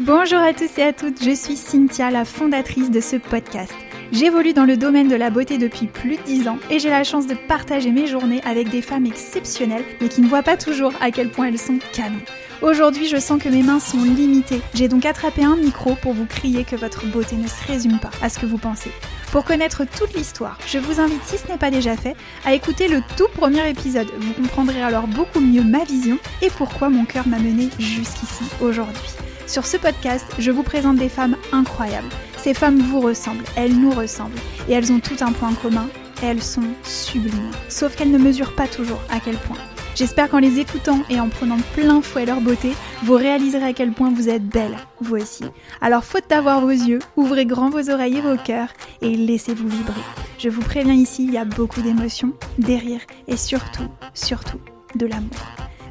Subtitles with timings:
[0.00, 3.72] Bonjour à tous et à toutes, je suis Cynthia, la fondatrice de ce podcast.
[4.12, 7.04] J'évolue dans le domaine de la beauté depuis plus de 10 ans et j'ai la
[7.04, 10.92] chance de partager mes journées avec des femmes exceptionnelles mais qui ne voient pas toujours
[11.00, 12.20] à quel point elles sont canons.
[12.60, 14.60] Aujourd'hui, je sens que mes mains sont limitées.
[14.74, 18.10] J'ai donc attrapé un micro pour vous crier que votre beauté ne se résume pas
[18.20, 18.90] à ce que vous pensez.
[19.34, 22.14] Pour connaître toute l'histoire, je vous invite, si ce n'est pas déjà fait,
[22.44, 24.06] à écouter le tout premier épisode.
[24.16, 29.10] Vous comprendrez alors beaucoup mieux ma vision et pourquoi mon cœur m'a mené jusqu'ici aujourd'hui.
[29.48, 32.10] Sur ce podcast, je vous présente des femmes incroyables.
[32.36, 35.88] Ces femmes vous ressemblent, elles nous ressemblent, et elles ont tout un point commun,
[36.22, 37.50] elles sont sublimes.
[37.68, 39.58] Sauf qu'elles ne mesurent pas toujours à quel point.
[39.94, 42.72] J'espère qu'en les écoutant et en prenant plein fouet leur beauté,
[43.04, 45.44] vous réaliserez à quel point vous êtes belle, vous aussi.
[45.80, 48.70] Alors faute d'avoir vos yeux, ouvrez grand vos oreilles et vos cœurs
[49.02, 50.00] et laissez-vous vibrer.
[50.36, 54.58] Je vous préviens ici, il y a beaucoup d'émotions, des rires et surtout, surtout,
[54.96, 55.30] de l'amour.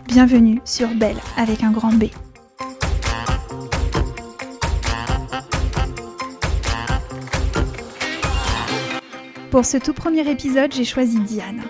[0.05, 2.05] Bienvenue sur Belle avec un grand B.
[9.49, 11.61] Pour ce tout premier épisode, j'ai choisi Diane.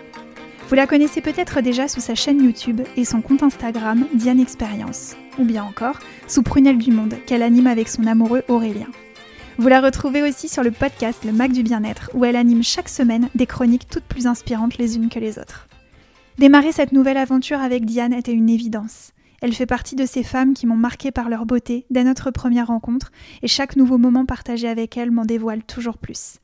[0.73, 5.15] Vous la connaissez peut-être déjà sous sa chaîne YouTube et son compte Instagram Diane Experience,
[5.37, 8.87] ou bien encore sous Prunelle du Monde qu'elle anime avec son amoureux Aurélien.
[9.59, 12.89] Vous la retrouvez aussi sur le podcast Le Mac du Bien-être où elle anime chaque
[12.89, 15.67] semaine des chroniques toutes plus inspirantes les unes que les autres.
[16.39, 19.11] Démarrer cette nouvelle aventure avec Diane était une évidence.
[19.43, 22.65] Elle fait partie de ces femmes qui m'ont marqué par leur beauté dès notre première
[22.65, 23.11] rencontre
[23.43, 26.39] et chaque nouveau moment partagé avec elle m'en dévoile toujours plus.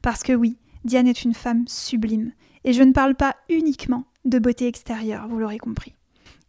[0.00, 2.32] Parce que oui, Diane est une femme sublime,
[2.64, 5.94] et je ne parle pas uniquement de beauté extérieure, vous l'aurez compris.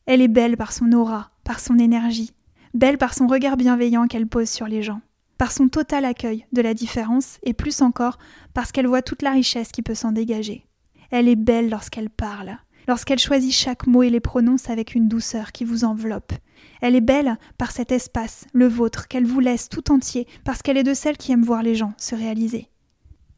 [0.05, 2.31] Elle est belle par son aura, par son énergie,
[2.73, 5.01] belle par son regard bienveillant qu'elle pose sur les gens,
[5.37, 8.17] par son total accueil de la différence, et plus encore
[8.53, 10.65] parce qu'elle voit toute la richesse qui peut s'en dégager.
[11.11, 15.51] Elle est belle lorsqu'elle parle, lorsqu'elle choisit chaque mot et les prononce avec une douceur
[15.51, 16.33] qui vous enveloppe.
[16.81, 20.77] Elle est belle par cet espace, le vôtre, qu'elle vous laisse tout entier, parce qu'elle
[20.77, 22.69] est de celles qui aiment voir les gens se réaliser.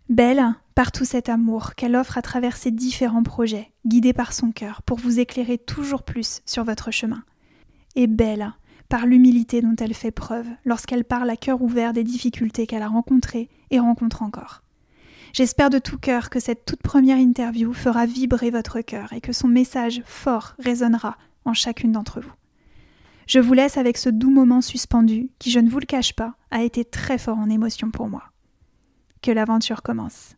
[0.09, 4.51] Belle par tout cet amour qu'elle offre à travers ses différents projets, guidés par son
[4.51, 7.23] cœur, pour vous éclairer toujours plus sur votre chemin.
[7.95, 8.53] Et belle
[8.87, 12.87] par l'humilité dont elle fait preuve lorsqu'elle parle à cœur ouvert des difficultés qu'elle a
[12.87, 14.63] rencontrées et rencontre encore.
[15.33, 19.33] J'espère de tout cœur que cette toute première interview fera vibrer votre cœur et que
[19.33, 22.31] son message fort résonnera en chacune d'entre vous.
[23.27, 26.35] Je vous laisse avec ce doux moment suspendu qui, je ne vous le cache pas,
[26.49, 28.23] a été très fort en émotion pour moi.
[29.21, 30.35] Que l'aventure commence.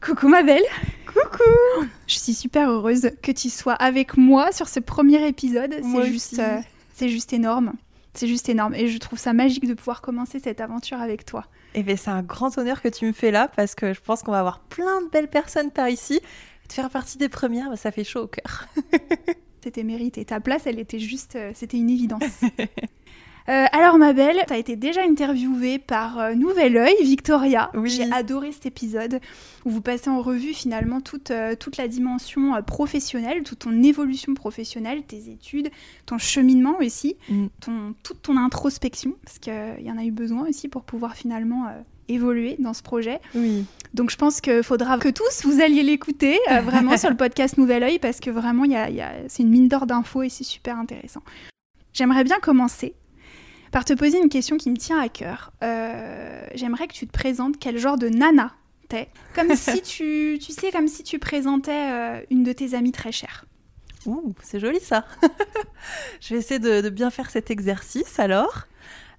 [0.00, 0.64] Coucou ma belle
[1.06, 5.74] Coucou Je suis super heureuse que tu sois avec moi sur ce premier épisode.
[5.82, 6.60] C'est juste, euh,
[6.94, 7.74] c'est juste énorme.
[8.14, 8.74] C'est juste énorme.
[8.74, 11.44] Et je trouve ça magique de pouvoir commencer cette aventure avec toi.
[11.74, 14.00] Et eh bien c'est un grand honneur que tu me fais là parce que je
[14.00, 16.20] pense qu'on va avoir plein de belles personnes par ici.
[16.68, 18.66] De faire partie des premières, bah, ça fait chaud au cœur.
[19.62, 20.24] C'était mérité.
[20.24, 22.22] Ta place, elle était juste, euh, c'était une évidence.
[23.50, 27.72] Euh, alors ma belle, tu as été déjà interviewée par euh, Nouvel Oeil, Victoria.
[27.84, 29.18] J'ai adoré cet épisode
[29.64, 34.34] où vous passez en revue finalement toute, euh, toute la dimension professionnelle, toute ton évolution
[34.34, 35.70] professionnelle, tes études,
[36.06, 37.46] ton cheminement aussi, mm.
[37.60, 41.66] ton, toute ton introspection, parce qu'il y en a eu besoin aussi pour pouvoir finalement
[42.06, 43.18] évoluer dans ce projet.
[43.34, 43.64] Oui.
[43.94, 47.82] Donc je pense qu'il faudra que tous vous alliez l'écouter vraiment sur le podcast Nouvel
[47.82, 50.44] Oeil parce que vraiment y a, y a, c'est une mine d'or d'infos et c'est
[50.44, 51.22] super intéressant.
[51.92, 52.94] J'aimerais bien commencer
[53.70, 55.52] par te poser une question qui me tient à cœur.
[55.62, 58.52] Euh, j'aimerais que tu te présentes quel genre de nana
[58.88, 62.92] t'es, comme si tu, tu sais, comme si tu présentais euh, une de tes amies
[62.92, 63.44] très chères.
[64.06, 65.04] Ouh, c'est joli ça.
[66.20, 68.66] je vais essayer de, bien faire cet exercice alors.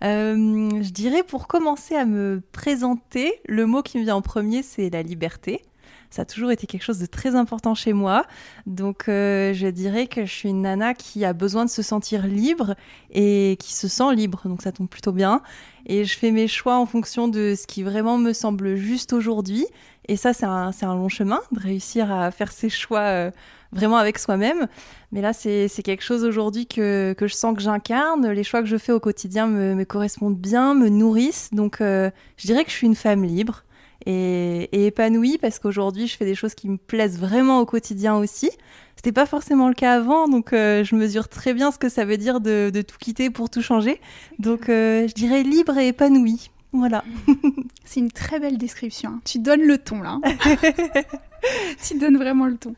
[0.04, 4.64] Euh, je dirais pour commencer à me présenter, le mot qui me vient en premier,
[4.64, 5.62] c'est la liberté
[6.12, 8.26] ça a toujours été quelque chose de très important chez moi.
[8.68, 12.28] Donc euh, je dirais que je suis une nana qui a besoin de se sentir
[12.28, 12.76] libre
[13.12, 14.42] et qui se sent libre.
[14.46, 15.42] Donc ça tombe plutôt bien.
[15.86, 19.66] Et je fais mes choix en fonction de ce qui vraiment me semble juste aujourd'hui.
[20.08, 23.32] Et ça, c'est un, long chemin de réussir à faire ses choix euh,
[23.72, 24.68] vraiment avec soi-même.
[25.12, 28.28] Mais là, c'est quelque chose aujourd'hui que, je sens que j'incarne.
[28.30, 31.50] Les choix que je fais au quotidien me, me correspondent bien, me nourrissent.
[31.54, 33.64] Donc, euh, je dirais que je suis une femme libre
[34.06, 38.50] et, épanouie parce qu'aujourd'hui je fais des choses qui me plaisent vraiment au quotidien aussi.
[38.96, 42.06] C'était pas forcément le cas avant, donc euh, je mesure très bien ce que ça
[42.06, 44.00] veut dire de, tout quitter pour tout changer.
[44.38, 46.51] Donc euh, je dirais libre et épanouie.
[46.74, 47.04] Voilà.
[47.86, 49.12] C'est une très belle description.
[49.12, 49.22] Hein.
[49.26, 50.20] Tu donnes le ton là.
[51.84, 52.76] tu donnes vraiment le ton.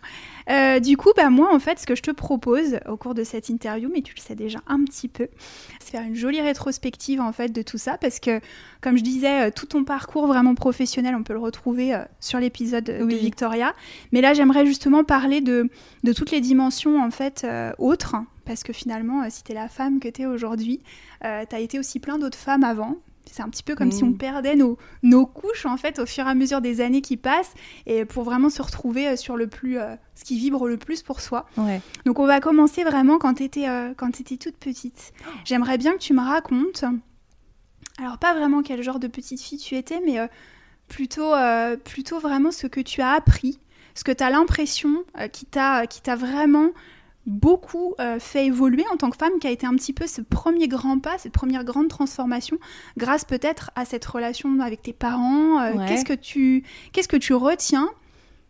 [0.49, 3.23] Euh, du coup, bah, moi, en fait, ce que je te propose au cours de
[3.23, 5.27] cette interview, mais tu le sais déjà un petit peu,
[5.79, 8.41] c'est faire une jolie rétrospective en fait de tout ça, parce que,
[8.81, 12.39] comme je disais, euh, tout ton parcours vraiment professionnel, on peut le retrouver euh, sur
[12.39, 13.73] l'épisode de Victoria.
[14.11, 15.69] Mais là, j'aimerais justement parler de,
[16.03, 17.45] de toutes les dimensions en fait
[17.77, 20.81] autres, parce que finalement, si tu es la femme que tu es aujourd'hui,
[21.21, 22.97] tu as été aussi plein d'autres femmes avant,
[23.31, 24.17] c'est un petit peu comme si on mm.
[24.17, 27.53] perdait nos, nos, couches en fait au fur et à mesure des années qui passent
[27.85, 31.01] et pour vraiment se retrouver euh, sur le plus euh, ce qui vibre le plus
[31.01, 31.45] pour soi.
[32.05, 35.13] Donc on va commencer vraiment quand tu étais euh, étais toute petite.
[35.45, 36.85] J'aimerais bien que tu me racontes
[37.99, 40.17] alors pas vraiment quel genre de petite fille tu étais mais
[40.87, 41.33] plutôt
[41.83, 43.59] plutôt vraiment ce que tu as appris,
[43.93, 46.69] ce que tu as l'impression qui t'a qui t'a vraiment
[47.25, 50.21] beaucoup euh, fait évoluer en tant que femme, qui a été un petit peu ce
[50.21, 52.57] premier grand pas, cette première grande transformation,
[52.97, 55.61] grâce peut-être à cette relation avec tes parents.
[55.61, 57.89] Euh, qu'est-ce que tu qu'est-ce que tu retiens?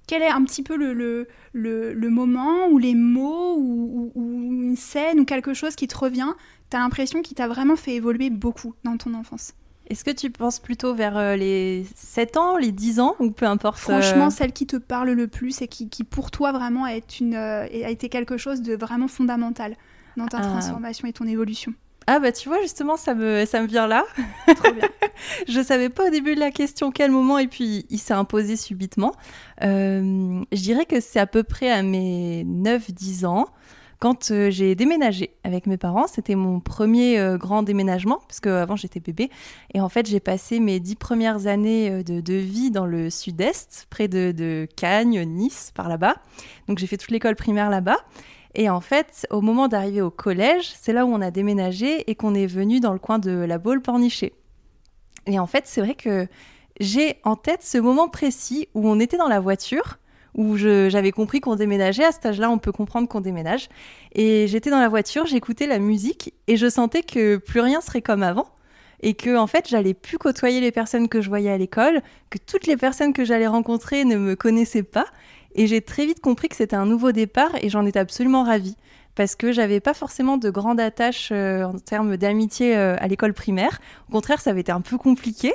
[0.08, 5.22] Quel est un petit peu le, le, le, moment ou les mots ou, une scène
[5.22, 6.34] ou quelque chose qui te revient?
[6.70, 9.54] Tu as l'impression qu'il t'a vraiment fait évoluer beaucoup dans ton enfance?
[9.88, 13.46] Est-ce que tu penses plutôt vers euh, les 7 ans, les 10 ans, ou peu
[13.46, 17.20] importe Franchement, euh, celle qui te parle le plus et qui, pour toi vraiment est
[17.20, 19.76] une, euh, a été quelque chose de vraiment fondamental
[20.16, 20.42] dans ta ah.
[20.42, 21.74] transformation et ton évolution.
[22.06, 24.04] Ah bah tu vois justement ça me ça me vient là.
[24.56, 24.90] Trop bien.
[25.48, 28.58] je savais pas au début de la question quel moment et puis il s'est imposé
[28.58, 29.14] subitement.
[29.62, 33.48] je dirais que c'est à peu près à mes 9-10 ans
[34.04, 38.76] quand euh, j'ai déménagé avec mes parents, c'était mon premier euh, grand déménagement, parce qu'avant
[38.76, 39.30] j'étais bébé.
[39.74, 43.88] Et en fait, j'ai passé mes dix premières années euh, de, vie dans le sud-est,
[43.90, 46.18] près de, de Cagnes, Nice, par là-bas.
[46.68, 47.96] Donc j'ai fait toute l'école primaire là-bas.
[48.56, 52.16] Et en fait, au moment d'arriver au collège, c'est là où on a déménagé et
[52.16, 54.34] qu'on est venu dans le coin de la Baule-Pornichet.
[55.28, 56.28] Et en fait, c'est vrai que
[56.82, 59.98] j'ai en tête ce moment précis où on était dans la voiture
[60.36, 62.06] où j'avais compris qu'on déménageait.
[62.06, 63.70] À cet âge-là, on peut comprendre qu'on déménage.
[64.14, 68.02] Et j'étais dans la voiture, j'écoutais la musique et je sentais que plus rien serait
[68.02, 68.48] comme avant.
[69.02, 72.38] Et que, en fait, j'allais plus côtoyer les personnes que je voyais à l'école, que
[72.38, 75.06] toutes les personnes que j'allais rencontrer ne me connaissaient pas.
[75.56, 78.78] Et j'ai très vite compris que c'était un nouveau départ et j'en étais absolument ravie
[79.16, 83.34] parce que j'avais pas forcément de grande attache euh, en termes d'amitié euh, à l'école
[83.34, 83.80] primaire.
[84.10, 85.54] Au contraire, ça avait été un peu compliqué.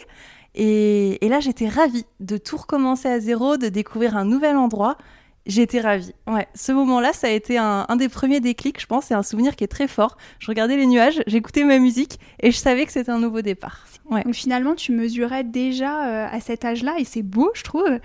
[0.61, 4.99] Et, là, j'étais ravie de tout recommencer à zéro, de découvrir un nouvel endroit.
[5.47, 6.13] J'étais ravie.
[6.27, 9.07] Ouais, ce moment-là, ça a été un, des premiers déclics, je pense.
[9.07, 10.19] C'est un souvenir qui est très fort.
[10.41, 13.87] Je regardais les nuages, j'écoutais ma musique et je savais que c'était un nouveau départ.
[14.11, 14.25] Ouais.
[14.25, 18.01] Donc finalement, tu mesurais déjà euh, à cet âge-là, et c'est beau, je trouve.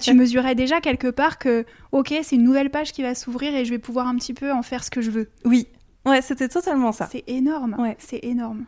[0.00, 3.64] tu mesurais déjà quelque part que, ok, c'est une nouvelle page qui va s'ouvrir et
[3.64, 5.30] je vais pouvoir un petit peu en faire ce que je veux.
[5.44, 5.66] Oui,
[6.04, 7.08] ouais, c'était totalement ça.
[7.10, 7.76] C'est énorme.
[7.78, 7.96] Ouais.
[7.98, 8.66] C'est énorme.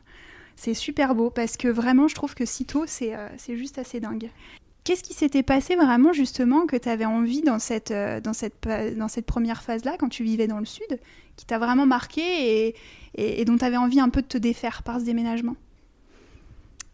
[0.58, 4.28] C'est super beau parce que vraiment, je trouve que sitôt, euh, c'est juste assez dingue.
[4.82, 8.56] Qu'est-ce qui s'était passé vraiment justement que tu avais envie dans cette, euh, dans cette,
[9.24, 10.98] première phase-là, quand tu vivais dans le sud,
[11.36, 12.74] qui t'a vraiment marqué
[13.16, 15.54] et, dont tu avais envie un peu de te défaire par ce déménagement?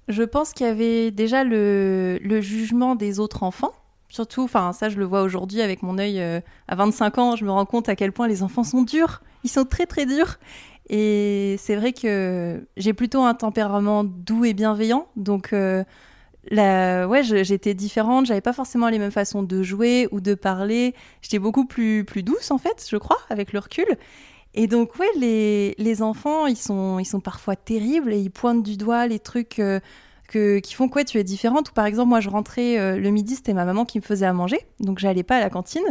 [0.09, 3.73] Je pense qu'il y avait déjà le, jugement des autres enfants.
[4.11, 7.51] Surtout, ça je le vois aujourd'hui avec mon œil euh, à 25 ans, je me
[7.51, 9.23] rends compte à quel point les enfants sont durs.
[9.43, 10.39] Ils sont très très durs.
[10.91, 15.07] Et c'est vrai que j'ai plutôt un tempérament doux et bienveillant.
[15.17, 15.85] Donc, euh,
[16.51, 18.27] ouais, j'étais différente.
[18.27, 20.95] J'avais pas forcément les mêmes façons de jouer ou de parler.
[21.23, 23.87] J'étais beaucoup plus, plus douce, en fait, je crois, avec le recul.
[24.55, 28.63] Et donc, ouais, les, les enfants, ils sont, ils sont parfois terribles et ils pointent
[28.63, 29.59] du doigt les trucs.
[29.59, 29.81] Euh,
[30.29, 33.11] que, qui font quoi tu es différente ou par exemple moi je rentrais euh, le
[33.11, 35.85] midi c'était ma maman qui me faisait à manger donc j'allais pas à la cantine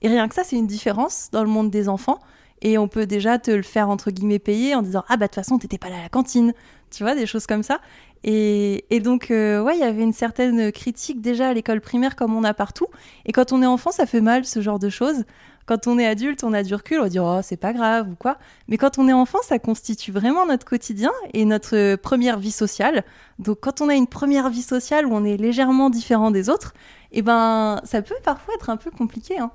[0.00, 2.20] et rien que ça c'est une différence dans le monde des enfants
[2.62, 5.30] et on peut déjà te le faire entre guillemets payer en disant ah bah de
[5.30, 6.52] toute façon t'étais pas là à la cantine
[6.90, 7.80] tu vois des choses comme ça.
[8.22, 12.16] Et, et donc euh, ouais il y avait une certaine critique déjà à l'école primaire
[12.16, 12.86] comme on a partout.
[13.24, 15.24] Et quand on est enfant ça fait mal ce genre de choses.
[15.66, 18.16] Quand on est adulte on a du recul on va oh c'est pas grave ou
[18.16, 22.50] quoi mais quand on est enfant ça constitue vraiment notre quotidien et notre première vie
[22.50, 23.04] sociale.
[23.38, 26.74] Donc quand on a une première vie sociale où on est légèrement différent des autres
[27.12, 29.50] et eh ben ça peut parfois être un peu compliqué hein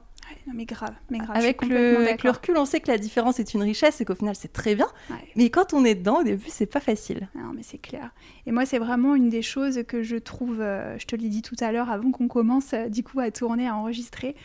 [0.48, 1.36] non, mais grave, mais grave.
[1.36, 4.54] Avec, le, recul, on sait que la différence est une richesse et qu'au final, c'est
[4.54, 4.88] très bien.
[5.36, 7.28] Mais quand on est dedans, au début, c'est pas facile.
[7.36, 8.12] Non, mais c'est clair.
[8.46, 11.42] Et moi, c'est vraiment une des choses que je trouve, euh, je te l'ai dit
[11.42, 14.36] tout à l'heure, avant qu'on commence, euh, du coup, à tourner, à enregistrer.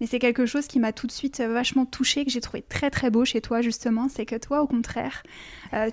[0.00, 2.62] Mais c'est quelque chose qui m'a tout de suite euh, vachement touchée, que j'ai trouvé
[2.62, 4.08] très très beau chez toi, justement.
[4.08, 5.22] C'est que toi, au contraire,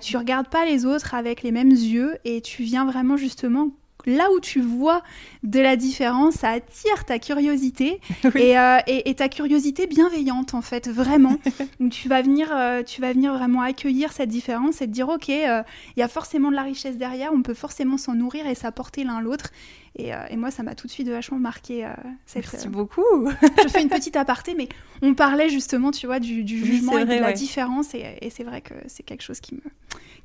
[0.00, 3.70] tu regardes pas les autres avec les mêmes yeux et tu viens vraiment, justement,
[4.06, 5.02] là où tu vois
[5.42, 8.00] de la différence, ça attire ta curiosité
[8.34, 11.36] et, euh, et, et, ta curiosité bienveillante en fait, vraiment.
[11.80, 15.08] Donc tu vas venir, euh, tu vas venir vraiment accueillir cette différence et te dire
[15.08, 15.62] ok, euh,
[15.96, 19.04] il y a forcément de la richesse derrière, on peut forcément s'en nourrir et s'apporter
[19.04, 19.50] l'un l'autre.
[19.98, 21.84] Et, euh, et, moi, ça m'a tout de suite vachement marqué.
[21.84, 21.90] Euh,
[22.26, 23.02] cette, Merci beaucoup.
[23.62, 24.68] je fais une petite aparté, mais
[25.02, 27.32] on parlait justement, tu vois, du, du jugement oui, et de la ouais.
[27.32, 29.60] différence, et, et c'est vrai que c'est quelque chose qui me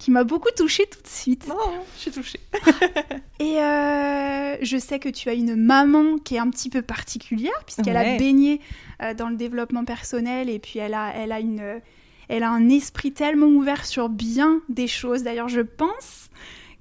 [0.01, 1.47] qui m'a beaucoup touchée tout de suite.
[1.51, 2.39] Oh, je suis touchée.
[3.39, 7.63] et euh, je sais que tu as une maman qui est un petit peu particulière
[7.67, 8.15] puisqu'elle ouais.
[8.15, 8.61] a baigné
[9.03, 11.79] euh, dans le développement personnel et puis elle a, elle a une,
[12.29, 15.21] elle a un esprit tellement ouvert sur bien des choses.
[15.21, 16.31] D'ailleurs, je pense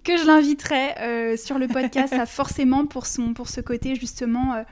[0.05, 4.55] que je l'inviterai euh, sur le podcast, ça forcément pour son, pour ce côté justement
[4.55, 4.63] euh,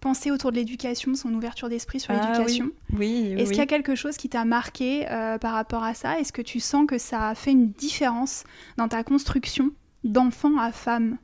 [0.00, 2.70] penser autour de l'éducation, son ouverture d'esprit sur ah, l'éducation.
[2.92, 3.46] Oui, oui, Est-ce oui.
[3.50, 6.18] qu'il y a quelque chose qui t'a marqué euh, par rapport à ça?
[6.20, 8.44] Est-ce que tu sens que ça a fait une différence
[8.76, 9.70] dans ta construction
[10.04, 11.18] d'enfant à femme,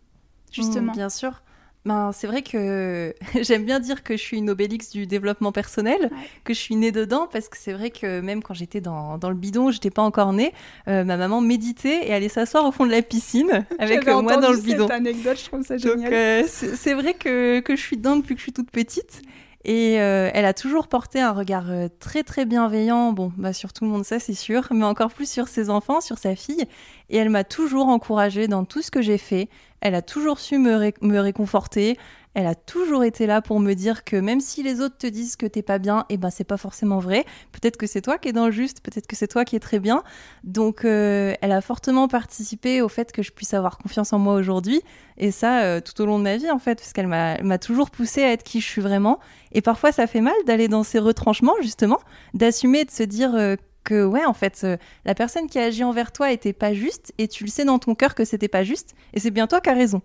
[0.50, 0.92] justement?
[0.92, 1.41] mmh, Bien sûr.
[1.84, 3.12] Ben, c'est vrai que
[3.42, 6.10] j'aime bien dire que je suis une obélix du développement personnel, ouais.
[6.44, 9.30] que je suis née dedans, parce que c'est vrai que même quand j'étais dans, dans
[9.30, 10.52] le bidon, j'étais pas encore née,
[10.88, 14.36] euh, ma maman méditait et allait s'asseoir au fond de la piscine avec euh, moi
[14.36, 14.86] dans le bidon.
[14.86, 15.98] Cette anecdote, je trouve ça génial.
[15.98, 19.22] Donc euh, c'est vrai que, que je suis dedans depuis que je suis toute petite.
[19.64, 23.72] Et euh, elle a toujours porté un regard euh, très très bienveillant, bon, bah, sur
[23.72, 26.64] tout le monde ça c'est sûr, mais encore plus sur ses enfants, sur sa fille.
[27.12, 29.48] Et elle m'a toujours encouragée dans tout ce que j'ai fait.
[29.82, 31.98] Elle a toujours su me, ré me réconforter.
[32.32, 35.36] Elle a toujours été là pour me dire que même si les autres te disent
[35.36, 37.26] que t'es pas bien, et eh ben c'est pas forcément vrai.
[37.52, 39.60] Peut-être que c'est toi qui es dans le juste, peut-être que c'est toi qui es
[39.60, 40.02] très bien.
[40.42, 44.32] Donc euh, elle a fortement participé au fait que je puisse avoir confiance en moi
[44.32, 44.80] aujourd'hui.
[45.18, 47.90] Et ça euh, tout au long de ma vie en fait, parce qu'elle m'a toujours
[47.90, 49.20] poussé à être qui je suis vraiment.
[49.52, 52.00] Et parfois ça fait mal d'aller dans ces retranchements justement,
[52.32, 55.84] d'assumer, de se dire euh, que ouais en fait euh, la personne qui a agi
[55.84, 58.64] envers toi était pas juste et tu le sais dans ton cœur que c'était pas
[58.64, 60.02] juste et c'est bien toi qui as raison.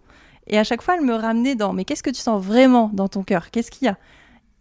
[0.48, 3.08] Et à chaque fois, elle me ramenait dans mais qu'est-ce que tu sens vraiment dans
[3.08, 3.52] ton cœur?
[3.52, 3.98] Qu'est-ce qu'il y a?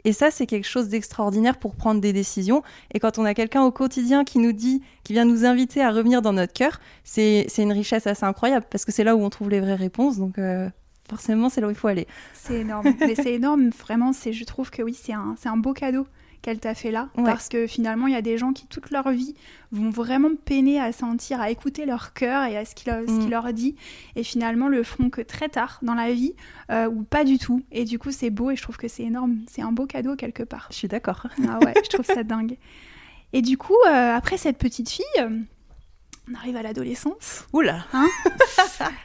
[0.04, 2.62] Et ça, c'est quelque chose d'extraordinaire pour prendre des décisions.
[2.94, 5.90] Et quand on a quelqu'un au quotidien qui nous dit, qui vient nous inviter à
[5.90, 9.30] revenir dans notre cœur, c'est une richesse assez incroyable parce que c'est là où on
[9.30, 10.18] trouve les vraies réponses.
[10.18, 10.68] Donc euh,
[11.08, 12.06] forcément, c'est là où il faut aller.
[12.34, 12.86] C'est énorme.
[13.16, 14.12] c'est énorme, vraiment.
[14.12, 16.06] Je trouve que oui, c'est un, un beau cadeau
[16.46, 17.08] qu'elle t'a fait là.
[17.16, 17.24] Ouais.
[17.24, 19.34] Parce que finalement, il y a des gens qui, toute leur vie,
[19.72, 23.24] vont vraiment peiner à sentir, à écouter leur cœur et à ce qu'il mm.
[23.24, 23.74] qu leur dit.
[24.14, 26.34] Et finalement, le feront que très tard dans la vie,
[26.70, 27.62] euh, ou pas du tout.
[27.72, 29.38] Et du coup, c'est beau et je trouve que c'est énorme.
[29.48, 30.68] C'est un beau cadeau quelque part.
[30.70, 31.26] Je suis d'accord.
[31.48, 32.56] Ah ouais, je trouve ça dingue.
[33.32, 35.04] Et du coup, euh, après cette petite fille,
[36.28, 37.44] on arrive à l'adolescence.
[37.52, 38.08] Oula hein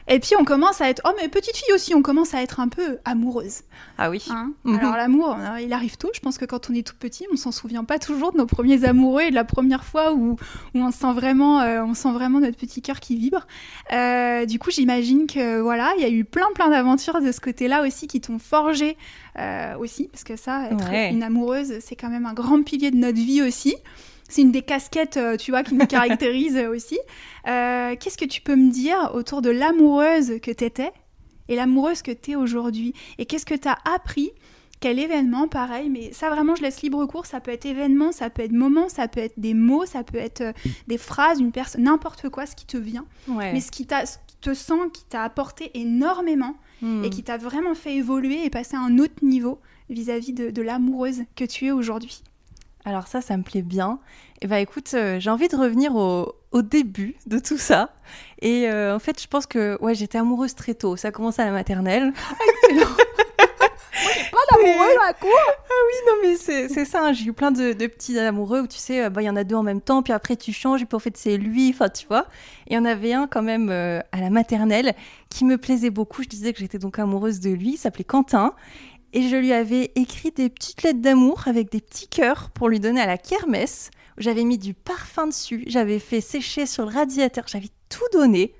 [0.08, 1.02] Et puis on commence à être...
[1.04, 3.60] Oh mais petite fille aussi, on commence à être un peu amoureuse.
[3.96, 4.24] Ah oui.
[4.28, 4.78] Hein -hmm.
[4.78, 6.10] Alors l'amour, il arrive tôt.
[6.14, 8.46] Je pense que quand on est tout petit, on s'en souvient pas toujours de nos
[8.46, 10.36] premiers amoureux et de la première fois où,
[10.74, 13.46] où on, sent vraiment, euh, on sent vraiment notre petit cœur qui vibre.
[13.92, 17.40] Euh, du coup, j'imagine que voilà, il y a eu plein plein d'aventures de ce
[17.40, 18.96] côté-là aussi qui t'ont forgé
[19.38, 20.08] euh, aussi.
[20.08, 21.12] Parce que ça, être ouais.
[21.12, 23.76] une amoureuse, c'est quand même un grand pilier de notre vie aussi
[24.28, 26.98] c'est une des casquettes, euh, tu vois, qui nous caractérise aussi.
[27.46, 30.92] Euh, Qu'est-ce que tu peux me dire autour de l'amoureuse que tu étais
[31.48, 32.94] et l'amoureuse que tu es aujourd'hui?
[33.18, 34.32] Et qu'est-ce que tu as appris
[34.80, 38.30] quel événement, pareil, mais ça vraiment je laisse libre cours, ça peut être événement, ça
[38.30, 40.52] peut être moment, ça peut être des mots, ça peut être euh,
[40.88, 43.52] des phrases, une personne, n'importe quoi, ce qui te vient, ouais.
[43.52, 47.00] mais ce qui, ce qui te sent, qui t'a apporté énormément Hmm.
[47.00, 47.04] mmh.
[47.04, 50.50] et qui t'a vraiment fait évoluer et passer à un autre niveau vis-à-vis -vis de,
[50.50, 52.22] de l'amoureuse que tu es aujourd'hui.
[52.84, 53.98] Alors ça, ça me plaît bien.
[54.40, 57.94] Et bah écoute, euh, j'ai envie de revenir au, au, début de tout ça.
[58.40, 60.96] Et euh, en fait, je pense que ouais, j'étais amoureuse très tôt.
[60.96, 62.12] Ça a commencé à la maternelle.
[62.64, 62.90] Excellent.
[64.32, 67.06] pas d'amoureux la cour Ah oui, non mais c'est ça.
[67.06, 67.12] Hein.
[67.12, 69.44] J'ai eu plein de, de, petits amoureux où tu sais, bah il y en a
[69.44, 71.88] deux en même temps, puis après tu changes, et puis en fait c'est lui, enfin
[71.88, 72.26] tu vois.
[72.66, 74.94] Et il y en avait un quand même euh, à la maternelle
[75.28, 76.22] qui me plaisait beaucoup.
[76.22, 77.72] Je disais que j'étais donc amoureuse de lui.
[77.72, 78.54] Il s'appelait Quentin
[79.12, 82.80] et je lui avais écrit des petites lettres d'amour avec des petits cœurs pour lui
[82.80, 83.90] donner à la kermesse.
[84.18, 88.54] J'avais mis du parfum dessus, j'avais fait sécher sur le radiateur, j'avais tout donné.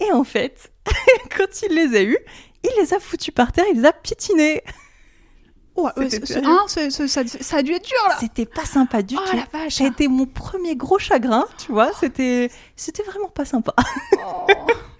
[0.00, 0.72] Et en fait,
[1.36, 2.18] quand il les a eus,
[2.64, 4.62] il les a foutus par terre, il les a piétinés.
[5.76, 6.08] Oh, euh,
[6.44, 6.88] hein, ça,
[7.26, 8.16] ça, a dû être dur là.
[8.20, 9.36] C'était pas sympa du oh, tout.
[9.36, 9.74] La vache.
[9.74, 11.90] Ça a été mon premier gros chagrin, tu vois.
[11.98, 13.74] C'était, c'était vraiment pas sympa.
[14.12, 14.46] Oh.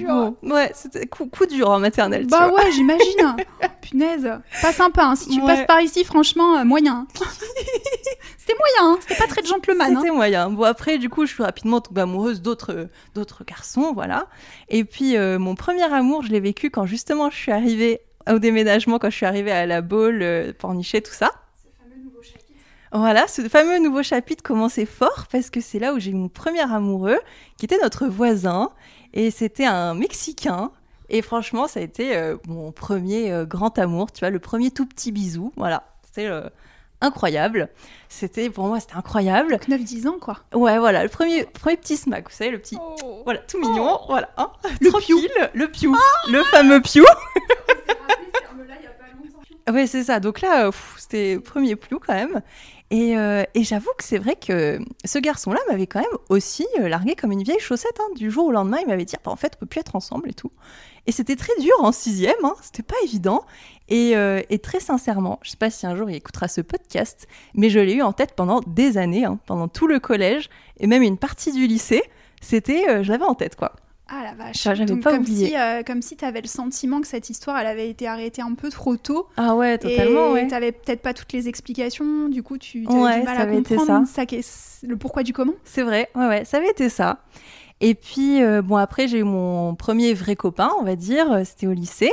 [0.00, 2.26] Bon, ouais, c'était coup, coup, dur en maternelle.
[2.26, 3.36] Bah ouais, j'imagine.
[3.82, 4.30] Punaise,
[4.62, 5.04] pas sympa.
[5.04, 5.16] Hein.
[5.16, 5.46] Si tu ouais.
[5.46, 7.06] passes par ici, franchement, euh, moyen.
[8.38, 8.98] c'était moyen, hein.
[9.00, 9.96] c'était pas très gentleman.
[9.96, 10.14] C'était hein.
[10.14, 10.50] moyen.
[10.50, 14.26] Bon après, du coup, je suis rapidement tombée amoureuse d'autres, d'autres garçons, voilà.
[14.68, 18.38] Et puis euh, mon premier amour, je l'ai vécu quand justement je suis arrivée au
[18.38, 21.30] déménagement, quand je suis arrivée à la Baule, euh, Pornichet, tout ça.
[22.96, 26.28] Voilà, ce fameux nouveau chapitre commençait fort parce que c'est là où j'ai eu mon
[26.28, 27.18] premier amoureux,
[27.56, 28.70] qui était notre voisin.
[29.14, 30.72] Et c'était un Mexicain
[31.08, 34.72] Et franchement, ça a été euh, mon premier euh, grand amour, tu vois, le premier
[34.72, 35.52] tout petit bisou.
[35.56, 36.48] Voilà, c'était euh,
[37.00, 37.68] incroyable.
[38.08, 39.54] C'était pour moi, c'était incroyable.
[39.54, 40.40] 9-10 ans, quoi.
[40.52, 42.76] Ouais, voilà, le premier, premier petit smack, vous savez, le petit.
[42.80, 43.22] Oh.
[43.24, 44.00] Voilà, tout mignon.
[44.08, 44.50] Voilà, hein,
[44.90, 45.96] tranquille, le piou,
[46.28, 47.04] le fameux piou.
[49.72, 50.20] Ouais, c'est ça.
[50.20, 52.42] Donc là, c'était premier piou quand même.
[52.94, 56.88] Et, euh, et j'avoue que c'est vrai que ce garçon-là m'avait quand même aussi euh,
[56.88, 57.98] largué comme une vieille chaussette.
[57.98, 58.14] hein.
[58.14, 60.28] Du jour au lendemain, il m'avait dit bah, en fait, on peut plus être ensemble
[60.28, 60.52] et tout.
[61.08, 62.54] Et c'était très dur en sixième, hein.
[62.62, 63.42] c'était pas évident.
[63.88, 67.26] Et, euh, et très sincèrement, je sais pas si un jour il écoutera ce podcast,
[67.54, 70.48] mais je l'ai eu en tête pendant des années, hein, pendant tout le collège
[70.78, 72.04] et même une partie du lycée.
[72.40, 73.72] C'était, je l'avais en tête quoi.
[74.06, 74.62] Ah la vache.
[74.62, 75.48] J'avais pas comme oublié.
[75.48, 78.42] Si, euh, comme si tu avais le sentiment que cette histoire, elle avait été arrêtée
[78.42, 79.28] un peu trop tôt.
[79.38, 80.46] Ah ouais, totalement, et ouais.
[80.46, 82.28] t'avais peut-être pas toutes les explications.
[82.28, 84.24] Du coup, tu avais Ouais, du mal ça à comprendre ça.
[84.86, 85.54] le pourquoi du comment.
[85.64, 87.20] C'est vrai, ouais, ouais, ça avait été ça.
[87.80, 91.42] Et puis, euh, bon, après, j'ai eu mon premier vrai copain, on va dire, euh,
[91.44, 92.12] c'était au lycée.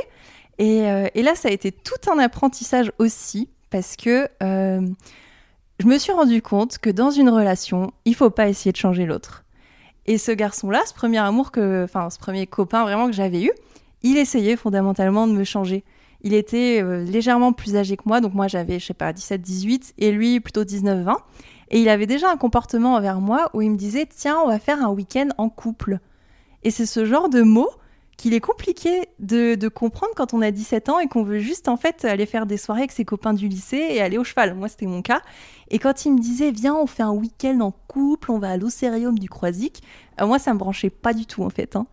[0.58, 5.98] Et, euh, et là, ça a été tout un apprentissage aussi, parce que je me
[5.98, 9.44] suis rendu compte que dans une relation, il faut pas essayer de changer l'autre.
[10.06, 13.52] Et ce garçon-là, ce premier amour que, enfin, ce premier copain vraiment que j'avais eu,
[14.04, 15.84] il essayait fondamentalement de me changer.
[16.24, 19.42] Il était euh, légèrement plus âgé que moi, donc moi j'avais, je sais pas, 17,
[19.42, 21.18] 18, et lui plutôt 19, 20.
[21.70, 24.60] Et il avait déjà un comportement envers moi où il me disait Tiens, on va
[24.60, 26.00] faire un week-end en couple.
[26.64, 27.72] Et c'est ce genre de mots
[28.18, 31.68] qu'il est compliqué de, de comprendre quand on a 17 ans et qu'on veut juste
[31.68, 34.54] en fait aller faire des soirées avec ses copains du lycée et aller au cheval.
[34.54, 35.22] Moi, c'était mon cas.
[35.70, 38.58] Et quand il me disait Viens, on fait un week-end en couple, on va à
[38.58, 39.82] l'Océarium du Croisic,
[40.20, 41.76] moi, ça me branchait pas du tout en fait.
[41.76, 41.88] hein.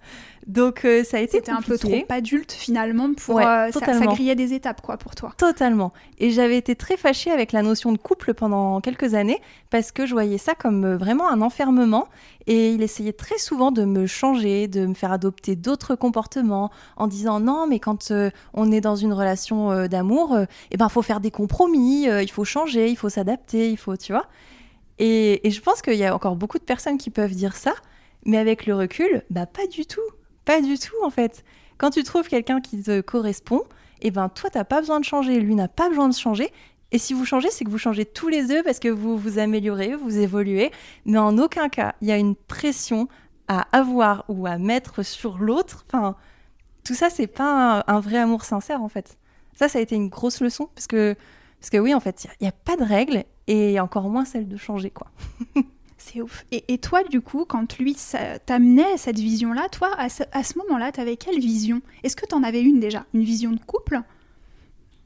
[0.47, 3.35] Donc, euh, ça a été C'était un peu trop adulte finalement pour.
[3.37, 5.35] Ouais, euh, ça, ça grillait des étapes quoi pour toi.
[5.37, 5.93] Totalement.
[6.19, 10.07] Et j'avais été très fâchée avec la notion de couple pendant quelques années parce que
[10.07, 12.09] je voyais ça comme euh, vraiment un enfermement
[12.47, 17.09] et il essayait très souvent de me changer, de me faire adopter d'autres comportements en
[17.09, 20.89] disant non mais quand euh, on est dans une relation euh, d'amour, euh, eh ben
[20.89, 24.25] faut faire des compromis, euh, il faut changer, il faut s'adapter, il faut, tu vois.
[24.99, 27.75] Et, et je pense qu'il y a encore beaucoup de personnes qui peuvent dire ça,
[28.25, 30.01] mais avec le recul, bah pas du tout,
[30.45, 31.45] pas du tout en fait.
[31.79, 33.63] Quand tu trouves quelqu'un qui te correspond,
[34.01, 36.51] eh ben toi t'as pas besoin de changer, lui n'a pas besoin de changer.
[36.91, 39.39] Et si vous changez, c'est que vous changez tous les deux parce que vous vous
[39.39, 40.71] améliorez, vous évoluez.
[41.05, 43.09] Mais en aucun cas, il y a une pression
[43.47, 45.85] à avoir ou à mettre sur l'autre.
[45.87, 46.17] Enfin,
[46.85, 49.19] tout ça, c'est pas un, vrai amour sincère en fait.
[49.55, 51.15] Ça, ça a été une grosse leçon parce que,
[51.61, 54.49] parce que oui, en fait, il n'y a, pas de règles et encore moins celle
[54.49, 55.09] de changer quoi.
[56.11, 56.45] C'est ouf.
[56.53, 57.97] Et, et toi, du coup, quand lui
[58.47, 61.83] t'amenait cette vision-là, toi, à ce, à ce moment-là, t'avais quelle vision?
[62.03, 63.05] Est-ce que t'en avais une déjà?
[63.15, 64.01] Une vision de couple?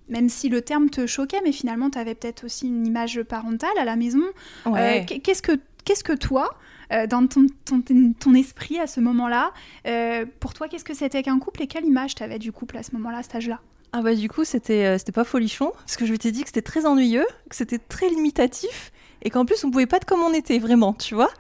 [0.09, 3.85] Même si le terme te choquait, mais finalement, t'avais peut-être aussi une image parentale à
[3.85, 4.23] la maison.
[4.67, 5.53] Euh, qu- qu'est-ce que
[5.85, 6.57] qu'est-ce que toi,
[6.93, 7.83] euh, dans ton, ton,
[8.19, 9.53] ton esprit à ce moment-là,
[9.87, 12.83] euh, pour toi, qu'est-ce que c'était qu'un couple et quelle image t'avais du couple à
[12.83, 13.61] ce moment-là, à cet âge-là?
[13.95, 16.63] Ah bah du coup c'était c'était pas folichon parce que je m'étais dit que c'était
[16.63, 18.91] très ennuyeux, que c'était très limitatif
[19.23, 21.31] et qu'en plus on pouvait pas être comme on était vraiment, tu vois.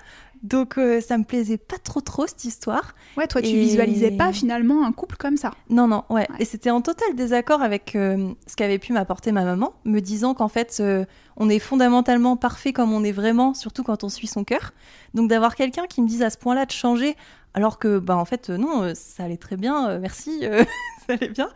[0.42, 2.96] Donc euh, ça me plaisait pas trop trop cette histoire.
[3.16, 5.52] Ouais, toi, tu Et- visualisais pas finalement un couple comme ça.
[5.70, 6.22] Non non ouais.
[6.30, 6.36] Ouais.
[6.40, 10.34] Et c'était en total désaccord avec euh, ce qu'avait pu m'apporter ma maman, me disant
[10.34, 11.04] qu'en fait euh,
[11.36, 14.72] on est fondamentalement parfait comme on est vraiment, surtout quand on suit son cœur.
[15.14, 17.14] Donc d'avoir quelqu'un qui me dise à ce point-là de changer,
[17.54, 20.40] alors que bah en fait euh, non ça allait très bien, merci,
[21.06, 21.50] ça allait bien.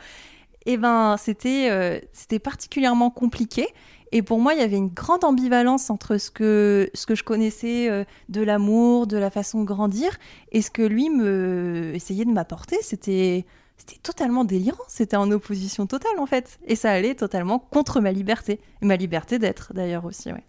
[0.65, 3.67] Et ben c'était c'était particulièrement compliqué.
[4.13, 7.25] Et pour moi, il y avait une grande ambivalence entre ce que, ce que je
[7.25, 10.17] connaissais euh, de l'amour, de la façon de grandir,
[10.53, 12.77] et ce que lui me essayait de m'apporter.
[12.83, 14.85] C'était, c'était totalement délirant.
[14.89, 16.59] C'était en opposition totale, en fait.
[16.67, 18.61] Et ça allait totalement contre ma liberté.
[18.81, 20.45] Et ma liberté d'être, d'ailleurs, aussi, ouais.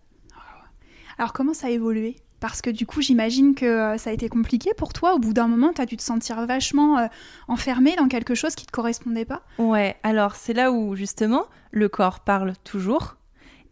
[1.18, 2.16] Alors comment ça a évolué?
[2.40, 5.16] Parce que du coup, j'imagine que euh, ça a été compliqué pour toi.
[5.16, 7.08] Au bout d'un moment, tu as dû te sentir vachement euh,
[7.48, 9.42] enfermé dans quelque chose qui te correspondait pas?
[9.58, 13.16] Ouais, alors c'est là où, justement, le corps parle toujours.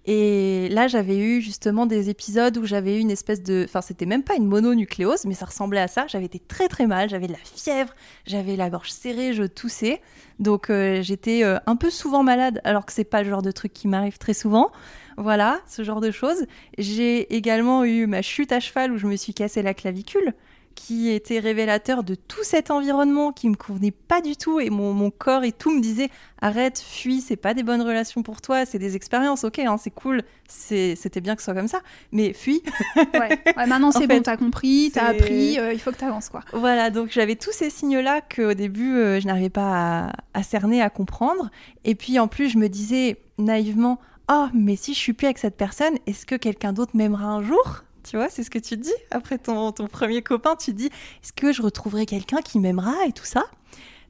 [0.07, 3.65] Et là, j'avais eu justement des épisodes où j'avais eu une espèce de...
[3.67, 6.05] Enfin, c'était même pas une mononucléose, mais ça ressemblait à ça.
[6.07, 7.93] J'avais été très très mal, j'avais de la fièvre,
[8.27, 10.01] j'avais la gorge serrée, je toussais.
[10.37, 13.51] Donc euh, j'étais euh, un peu souvent malade, alors que c'est pas le genre de
[13.51, 14.71] truc qui m'arrive très souvent.
[15.17, 16.45] Voilà, ce genre de choses.
[16.77, 20.33] J'ai également eu ma chute à cheval où je me suis cassé la clavicule
[20.75, 24.93] qui était révélateur de tout cet environnement qui me convenait pas du tout et mon,
[24.93, 26.09] mon corps et tout me disait
[26.41, 29.89] arrête, fuis, c'est pas des bonnes relations pour toi, c'est des expériences, ok, hein, c'est
[29.89, 32.61] cool, c'était bien que ce soit comme ça, mais fuis.
[32.95, 36.41] Ouais, Ouais, maintenant c'est bon, t'as compris, t'as appris, euh, il faut que t'avances quoi.
[36.53, 40.81] Voilà, donc j'avais tous ces signes-là qu'au début euh, je n'arrivais pas à, à cerner,
[40.81, 41.49] à comprendre,
[41.85, 45.37] et puis en plus je me disais naïvement oh mais si je suis plus avec
[45.37, 47.84] cette personne, est-ce que quelqu'un d'autre m'aimera un jour?
[48.07, 50.55] Tu vois, c'est ce que tu dis après ton, ton premier copain.
[50.55, 53.43] Tu dis, est-ce que je retrouverai quelqu'un qui m'aimera et tout ça?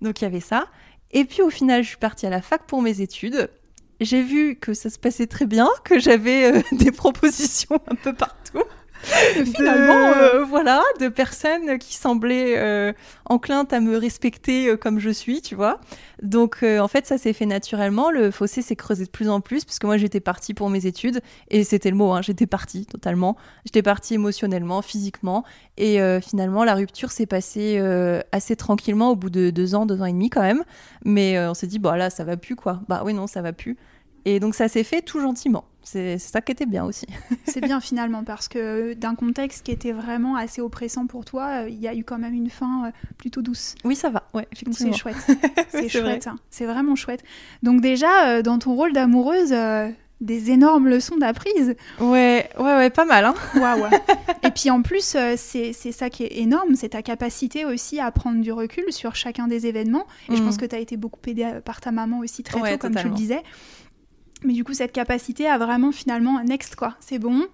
[0.01, 0.67] Donc il y avait ça.
[1.11, 3.49] Et puis au final, je suis partie à la fac pour mes études.
[4.01, 8.13] J'ai vu que ça se passait très bien, que j'avais euh, des propositions un peu
[8.13, 8.44] partout.
[9.55, 12.93] finalement, euh, voilà, de personnes qui semblaient euh,
[13.25, 15.79] enclines à me respecter euh, comme je suis, tu vois.
[16.21, 18.09] Donc, en fait, ça s'est fait naturellement.
[18.09, 21.21] Le fossé s'est creusé de plus en plus, puisque moi, j'étais partie pour mes études,
[21.49, 23.35] et c'était le mot, hein, j'étais partie totalement.
[23.65, 25.43] J'étais partie émotionnellement, physiquement,
[25.77, 27.79] et finalement, la rupture s'est passée
[28.31, 30.63] assez tranquillement au bout de deux ans, deux ans et demi quand même.
[31.03, 32.79] Mais on s'est dit, bon, là, ça va plus, quoi.
[32.87, 33.77] Bah oui, non, ça va plus.
[34.25, 35.65] Et donc, ça s'est fait tout gentiment.
[35.85, 37.05] C'est ça qui était bien aussi.
[37.45, 41.69] c'est bien finalement parce que d'un contexte qui était vraiment assez oppressant pour toi, euh,
[41.69, 43.75] il y a eu quand même une fin euh, plutôt douce.
[43.83, 44.23] Oui, ça va.
[44.33, 45.15] Ouais, c'est chouette.
[45.69, 46.25] c'est chouette.
[46.25, 46.37] Hein.
[46.49, 47.23] C'est vraiment chouette.
[47.61, 49.53] Donc déjà, euh, dans ton rôle d'amoureuse,
[50.21, 51.75] des énormes leçons d'apprise.
[51.99, 53.25] Ouais, ouais, ouais, pas mal.
[53.25, 53.99] Hein ouais, ouais.
[54.41, 58.41] Et puis en plus, c'est ça qui est énorme, c'est ta capacité aussi à prendre
[58.41, 60.07] du recul sur chacun des événements.
[60.29, 60.61] Et je pense mm.
[60.61, 63.13] que tu as été beaucoup aidée par ta maman aussi très tôt, comme tu le
[63.13, 63.43] disais.
[64.43, 67.47] Mais du coup, cette capacité à vraiment finalement, next quoi, c'est bon.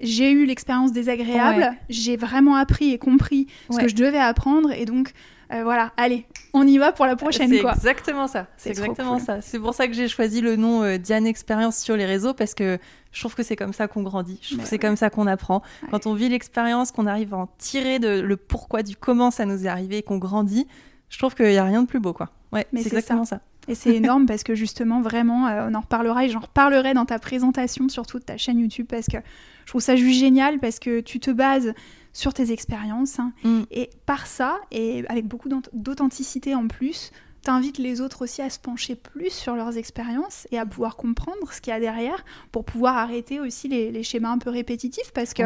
[0.00, 4.84] J'ai eu l'expérience désagréable, j'ai vraiment appris et compris ce que je devais apprendre et
[4.84, 5.12] donc
[5.52, 7.50] euh, voilà, allez, on y va pour la prochaine.
[7.50, 8.46] C'est exactement ça.
[8.56, 9.40] C'est exactement ça.
[9.42, 12.54] C'est pour ça que j'ai choisi le nom euh, Diane Expérience sur les réseaux parce
[12.54, 12.78] que
[13.10, 14.38] je trouve que c'est comme ça qu'on grandit.
[14.40, 15.62] Je trouve que c'est comme ça qu'on apprend.
[15.90, 19.44] Quand on vit l'expérience, qu'on arrive à en tirer de, le pourquoi du comment ça
[19.44, 20.66] nous est arrivé et qu'on grandit,
[21.10, 22.30] je trouve qu'il n'y a rien de plus beau quoi.
[22.52, 23.40] Ouais, c'est exactement ça.
[23.68, 27.04] Et c'est énorme parce que justement, vraiment, euh, on en reparlera et j'en reparlerai dans
[27.04, 29.18] ta présentation, surtout de ta chaîne YouTube, parce que
[29.64, 31.72] je trouve ça juste génial parce que tu te bases
[32.12, 33.62] sur tes expériences hein, mm.
[33.70, 38.58] et par ça, et avec beaucoup d'authenticité en plus, t'invites les autres aussi à se
[38.58, 42.64] pencher plus sur leurs expériences et à pouvoir comprendre ce qu'il y a derrière pour
[42.64, 45.42] pouvoir arrêter aussi les, schémas un peu répétitifs parce que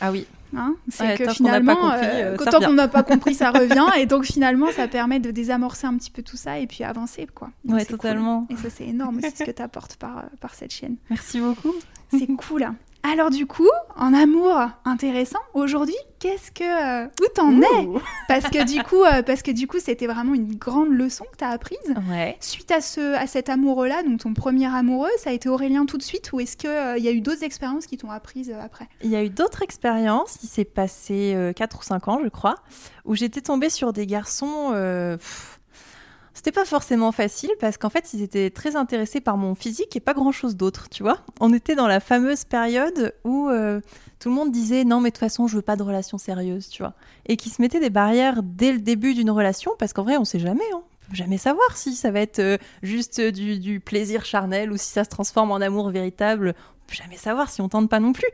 [0.00, 0.26] ah oui.
[0.56, 4.24] hein, c'est que finalement euh, euh, tant qu'on n'a pas compris ça revient et donc
[4.24, 7.50] finalement ça permet de désamorcer un petit peu tout ça et puis avancer quoi.
[7.66, 8.46] Ouais totalement.
[8.50, 10.96] Et ça c'est énorme aussi ce que tu apportes par, par cette chaîne.
[11.10, 11.74] Merci beaucoup.
[12.10, 12.66] C'est cool
[13.02, 17.88] alors du coup, en amour intéressant, aujourd'hui, qu'est-ce que euh, où t'en es?
[18.28, 21.36] Parce que du coup, euh, parce que du coup, c'était vraiment une grande leçon que
[21.38, 21.78] t'as apprise.
[22.40, 25.96] Suite à ce à cet amoureux-là, donc ton premier amoureux, ça a été Aurélien tout
[25.96, 28.54] de suite, ou est-ce que euh, il y a eu d'autres expériences qui t'ont apprise
[28.62, 28.88] après?
[29.02, 30.38] Il y a eu d'autres expériences.
[30.42, 32.56] Il s'est passé 4 ou 5 ans, je crois,
[33.04, 34.72] où j'étais tombée sur des garçons.
[36.40, 40.00] C'était pas forcément facile parce qu'en fait, ils étaient très intéressés par mon physique et
[40.00, 41.18] pas grand chose d'autre, tu vois.
[41.38, 43.82] On était dans la fameuse période où euh,
[44.20, 46.70] tout le monde disait non, mais de toute façon, je veux pas de relation sérieuse,
[46.70, 46.94] tu vois.
[47.26, 50.24] Et qui se mettaient des barrières dès le début d'une relation parce qu'en vrai, on
[50.24, 50.80] sait jamais, hein.
[51.12, 55.10] Jamais savoir si ça va être euh, juste du, plaisir charnel ou si ça se
[55.10, 56.54] transforme en amour véritable.
[56.56, 58.30] On peut jamais savoir si on tente pas non plus.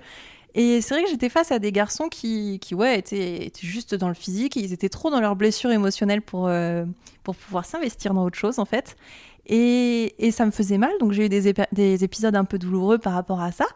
[0.58, 4.08] Et c'est vrai que j'étais face à des garçons qui, qui ouais, étaient, juste dans
[4.08, 6.86] le physique, ils étaient trop dans leurs blessures émotionnelles pour, euh,
[7.24, 8.96] pour pouvoir s'investir dans autre chose, en fait.
[9.44, 12.96] Et, et ça me faisait mal, donc j'ai eu des, des, épisodes un peu douloureux
[12.96, 13.66] par rapport à ça.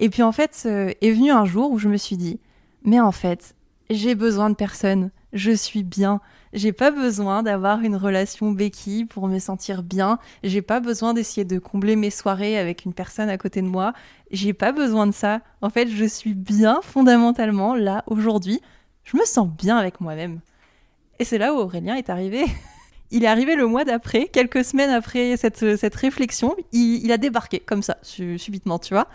[0.00, 2.40] Et puis en fait, euh, est venu un jour où je me suis dit,
[2.82, 3.54] mais en fait,
[3.88, 6.20] j'ai besoin de personne, je suis bien,
[6.52, 10.18] j'ai pas besoin d'avoir une relation béquille pour me sentir bien.
[10.42, 13.92] J'ai pas besoin d'essayer de combler mes soirées avec une personne à côté de moi.
[14.30, 15.40] J'ai pas besoin de ça.
[15.62, 18.60] En fait, je suis bien fondamentalement là aujourd'hui.
[19.04, 20.40] Je me sens bien avec moi-même.
[21.18, 22.44] Et c'est là où Aurélien est arrivé.
[23.10, 27.60] il est arrivé le mois d'après, quelques semaines après cette, cette réflexion, il, a débarqué
[27.60, 29.08] comme ça, subitement, tu vois.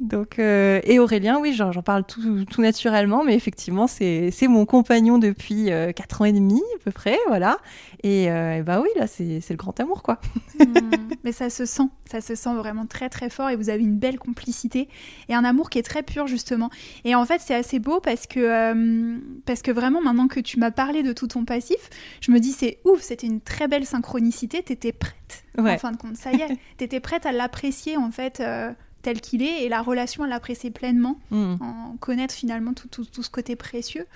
[0.00, 5.18] Donc, euh, et Aurélien, oui, j'en parle tout, tout, naturellement, mais effectivement, c'est mon compagnon
[5.18, 7.58] depuis euh, 4 ans et demi, à peu près, voilà.
[8.02, 10.20] Et, euh, bah oui, là, c'est le grand amour, quoi.
[10.58, 10.90] Hmm.
[11.24, 13.96] mais ça se sent, ça se sent vraiment très très fort et vous avez une
[13.96, 14.88] belle complicité
[15.28, 16.70] et un amour qui est très pur, justement.
[17.04, 20.58] Et en fait, c'est assez beau parce que, euh, parce que vraiment, maintenant que tu
[20.58, 23.86] m'as parlé de tout ton passif, je me dis, c'est ouf, c'était une très belle
[23.86, 28.10] synchronicité, t'étais prête, en fin de compte, ça y est, t'étais prête à l'apprécier en
[28.10, 28.72] fait euh,
[29.02, 31.54] tel qu'il est et la relation à l'apprécier pleinement, mm.
[31.60, 34.06] en connaître finalement tout, tout, tout, ce côté précieux.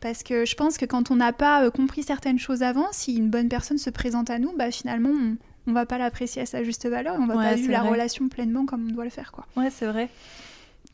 [0.00, 3.16] Parce que je pense que quand on n'a pas euh, compris certaines choses avant, si
[3.16, 5.36] une bonne personne se présente à nous, bah finalement on,
[5.68, 8.28] on va pas l'apprécier à sa juste valeur et on va pas vivre la relation
[8.28, 9.46] pleinement comme on doit le faire quoi.
[9.56, 10.08] Ouais, c'est vrai.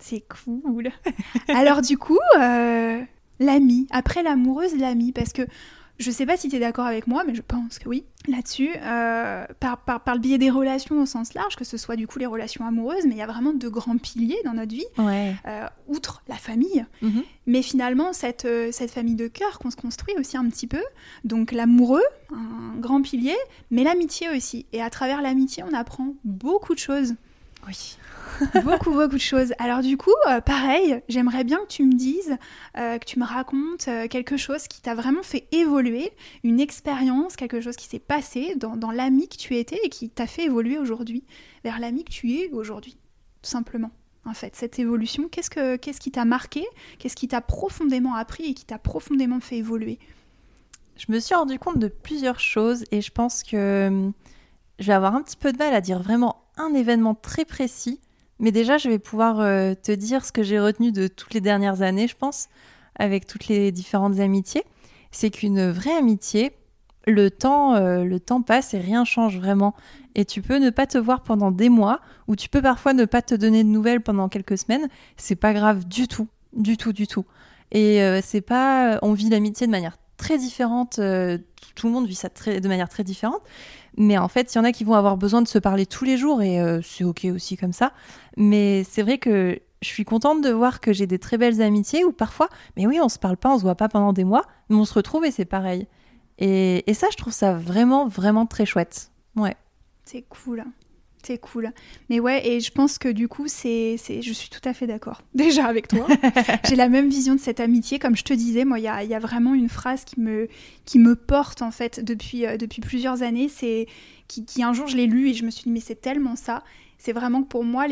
[0.01, 0.91] C'est cool.
[1.49, 3.01] Alors du coup, euh,
[3.41, 5.43] l'ami, après l'amoureuse, l'ami, parce que
[5.99, 8.71] je sais pas si tu es d'accord avec moi, mais je pense que oui, là-dessus,
[8.83, 12.09] euh, par, par, par, le biais des relations au sens large, que ce soit du
[12.09, 14.87] coup les relations amoureuses, mais il y a vraiment de grands piliers dans notre vie,
[14.99, 17.23] euh, outre la famille, mhm.
[17.47, 20.83] mais finalement cette, euh, cette famille de cœur qu'on se construit aussi un petit peu,
[21.23, 23.37] donc l'amoureux, un grand pilier,
[23.71, 27.15] mais l'amitié aussi, et à travers l'amitié, on apprend beaucoup de choses
[27.69, 27.97] Oui.
[28.65, 29.53] beaucoup, beaucoup de choses.
[29.59, 32.37] Alors du coup, euh, pareil, j'aimerais bien que tu me dises,
[32.77, 37.37] euh, que tu me racontes euh, quelque chose qui t'a vraiment fait évoluer, une expérience,
[37.37, 40.45] quelque chose qui s'est passé dans, dans l'ami que tu étais et qui t'a fait
[40.45, 41.25] évoluer aujourd'hui,
[41.63, 42.97] vers l'ami que tu es aujourd'hui,
[43.43, 43.91] tout simplement.
[44.27, 46.65] En fait, cette évolution, qu'est-ce, que, qu'est-ce qui t'a marqué,
[46.99, 49.99] qu'est-ce qui t'a profondément appris et qui t'a profondément fait évoluer?
[50.97, 54.13] Je me suis rendu compte de plusieurs choses et je pense que hum,
[54.79, 58.01] je vais avoir un petit peu de mal à dire vraiment un événement très précis
[58.41, 61.41] mais déjà, je vais pouvoir euh, te dire ce que j'ai retenu de toutes les
[61.41, 62.49] dernières années, je pense,
[62.97, 64.65] avec toutes les différentes amitiés.
[65.11, 66.53] C'est qu'une vraie amitié,
[67.07, 69.75] le temps, euh, le temps passe et rien change vraiment.
[70.17, 73.05] Et tu peux ne pas te voir pendant des mois, ou tu peux parfois ne
[73.05, 74.89] pas te donner de nouvelles pendant quelques semaines.
[75.17, 77.25] C'est pas grave du tout, du tout, du tout.
[77.71, 81.01] Et euh, c'est pas, on vit l'amitié de manière très différente.
[81.75, 83.43] Tout le monde vit ça de manière très différente.
[83.97, 86.05] Mais en fait, il y en a qui vont avoir besoin de se parler tous
[86.05, 87.93] les jours et euh, c'est ok aussi comme ça.
[88.37, 92.05] Mais c'est vrai que je suis contente de voir que j'ai des très belles amitiés
[92.05, 94.45] où parfois, mais oui, on se parle pas, on se voit pas pendant des mois,
[94.69, 95.87] mais on se retrouve et c'est pareil.
[96.39, 99.11] Et, et ça, je trouve ça vraiment, vraiment très chouette.
[99.37, 99.57] Ouais.
[100.05, 100.65] C'est cool.
[101.25, 101.73] C'est cool.
[102.11, 104.87] Mais ouais, et je pense que du coup, c'est, c'est, je suis tout à fait
[104.87, 105.23] d'accord.
[105.35, 106.07] Déjà avec toi.
[106.69, 107.99] J'ai la même vision de cette amitié.
[107.99, 110.49] Comme je te disais, moi, il y a, y a, vraiment une phrase qui me,
[110.85, 113.49] qui me porte, en fait, depuis, euh, depuis plusieurs années.
[113.49, 113.87] C'est
[114.29, 116.37] qui, qui, un jour, je l'ai lu et je me suis dit, mais c'est tellement
[116.37, 116.63] ça.
[116.99, 117.87] C'est vraiment que pour moi,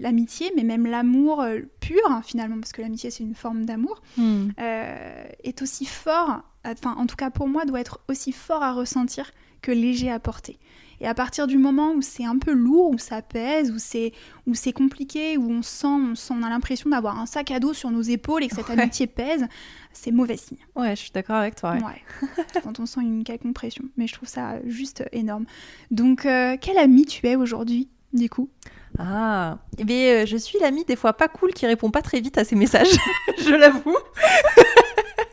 [0.00, 4.02] l'amitié, mais même l'amour euh, pur, hein, finalement, parce que l'amitié, c'est une forme d'amour,
[4.16, 4.48] hmm.
[4.60, 8.72] euh, est aussi fort, enfin, en tout cas pour moi, doit être aussi fort à
[8.72, 9.30] ressentir
[9.62, 10.58] que léger à porter.
[11.00, 14.12] Et à partir du moment où c'est un peu lourd, où ça pèse, où c'est
[14.46, 17.60] où c'est compliqué, où on sent, on, sent, on a l'impression d'avoir un sac à
[17.60, 19.46] dos sur nos épaules et que cette amitié pèse,
[19.92, 20.58] c'est mauvais signe.
[20.74, 21.74] Ouais, je suis d'accord avec toi.
[21.74, 22.42] Ouais.
[22.62, 23.84] Quand on sent une quelconque pression.
[23.96, 25.44] Mais je trouve ça juste énorme.
[25.90, 28.48] Donc, euh, quel ami tu es aujourd'hui, du coup?
[28.98, 32.20] Ah, eh bien, euh, je suis l'ami des fois pas cool qui répond pas très
[32.20, 32.96] vite à ses messages,
[33.38, 33.96] je l'avoue.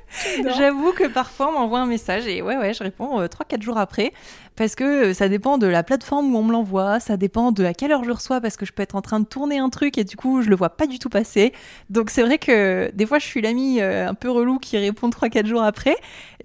[0.58, 3.78] J'avoue que parfois on m'envoie un message et ouais ouais je réponds 3-4 euh, jours
[3.78, 4.14] après
[4.56, 7.64] parce que euh, ça dépend de la plateforme où on me l'envoie, ça dépend de
[7.66, 9.70] à quelle heure je reçois parce que je peux être en train de tourner un
[9.70, 11.54] truc et du coup je le vois pas du tout passer.
[11.90, 15.10] Donc c'est vrai que des fois je suis l'ami euh, un peu relou qui répond
[15.10, 15.96] 3-4 jours après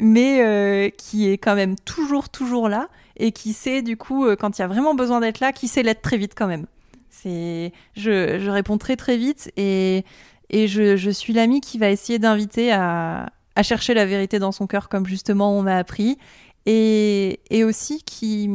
[0.00, 4.62] mais qui est quand même toujours toujours là et qui sait du coup quand il
[4.62, 6.66] y a vraiment besoin d'être là, qui sait l'être très vite quand même.
[7.10, 10.04] C'est je, je réponds très très vite et
[10.50, 13.30] et je, je suis l'ami qui va essayer d'inviter à,
[13.62, 16.18] chercher la vérité dans son cœur, comme justement on m'a appris,
[16.66, 18.48] et, et, aussi qui,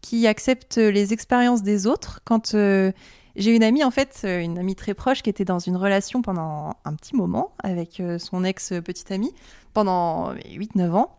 [0.00, 2.20] qui accepte les expériences des autres.
[2.24, 2.92] Quand euh,
[3.36, 6.20] j'ai une amie, en fait, euh, une amie très proche, qui était dans une relation
[6.22, 9.32] pendant un petit moment avec euh, son ex-petite amie,
[9.72, 11.16] pendant 8-9 ans,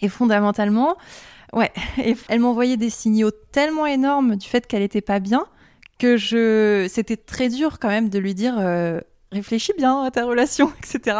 [0.00, 0.96] et fondamentalement,
[1.52, 1.72] ouais,
[2.28, 5.44] elle m'envoyait des signaux tellement énormes du fait qu'elle n'était pas bien
[5.98, 8.56] que je, c'était très dur quand même de lui dire
[9.32, 11.18] réfléchis bien à ta relation, etc.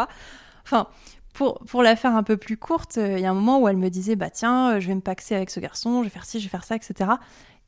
[0.63, 0.87] Enfin,
[1.35, 3.67] pour, pour la faire un peu plus courte, euh, il y a un moment où
[3.67, 6.09] elle me disait Bah tiens, euh, je vais me paxer avec ce garçon, je vais
[6.09, 7.11] faire ci, je vais faire ça, etc.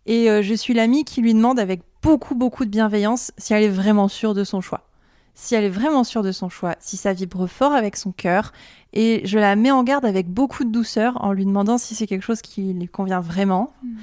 [0.06, 3.64] Et euh, je suis l'amie qui lui demande avec beaucoup, beaucoup de bienveillance si elle
[3.64, 4.88] est vraiment sûre de son choix.
[5.34, 8.54] Si elle est vraiment sûre de son choix, si ça vibre fort avec son cœur.
[8.94, 12.08] Et je la mets en garde avec beaucoup de douceur en lui demandant si c'est
[12.08, 13.74] quelque chose qui lui convient vraiment.
[13.84, 13.98] Mm.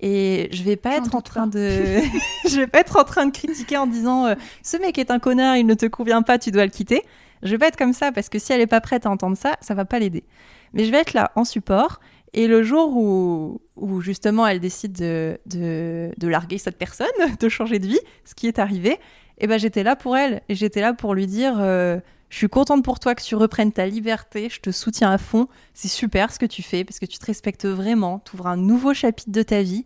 [0.00, 1.98] Et je vais pas être en train de,
[2.48, 5.58] je vais pas être en train de critiquer en disant ce mec est un connard,
[5.58, 7.04] il ne te convient pas, tu dois le quitter.
[7.42, 9.36] Je vais pas être comme ça parce que si elle est pas prête à entendre
[9.36, 10.24] ça, ça va pas l'aider.
[10.72, 12.00] Mais je vais être là en support.
[12.32, 17.08] Et le jour où, justement elle décide de, de, de, larguer cette personne,
[17.40, 18.98] de changer de vie, ce qui est arrivé,
[19.38, 21.98] eh ben j'étais là pour elle et j'étais là pour lui dire euh,
[22.28, 25.48] je suis contente pour toi que tu reprennes ta liberté, je te soutiens à fond,
[25.74, 28.56] c'est super ce que tu fais parce que tu te respectes vraiment, tu ouvres un
[28.56, 29.84] nouveau chapitre de ta vie.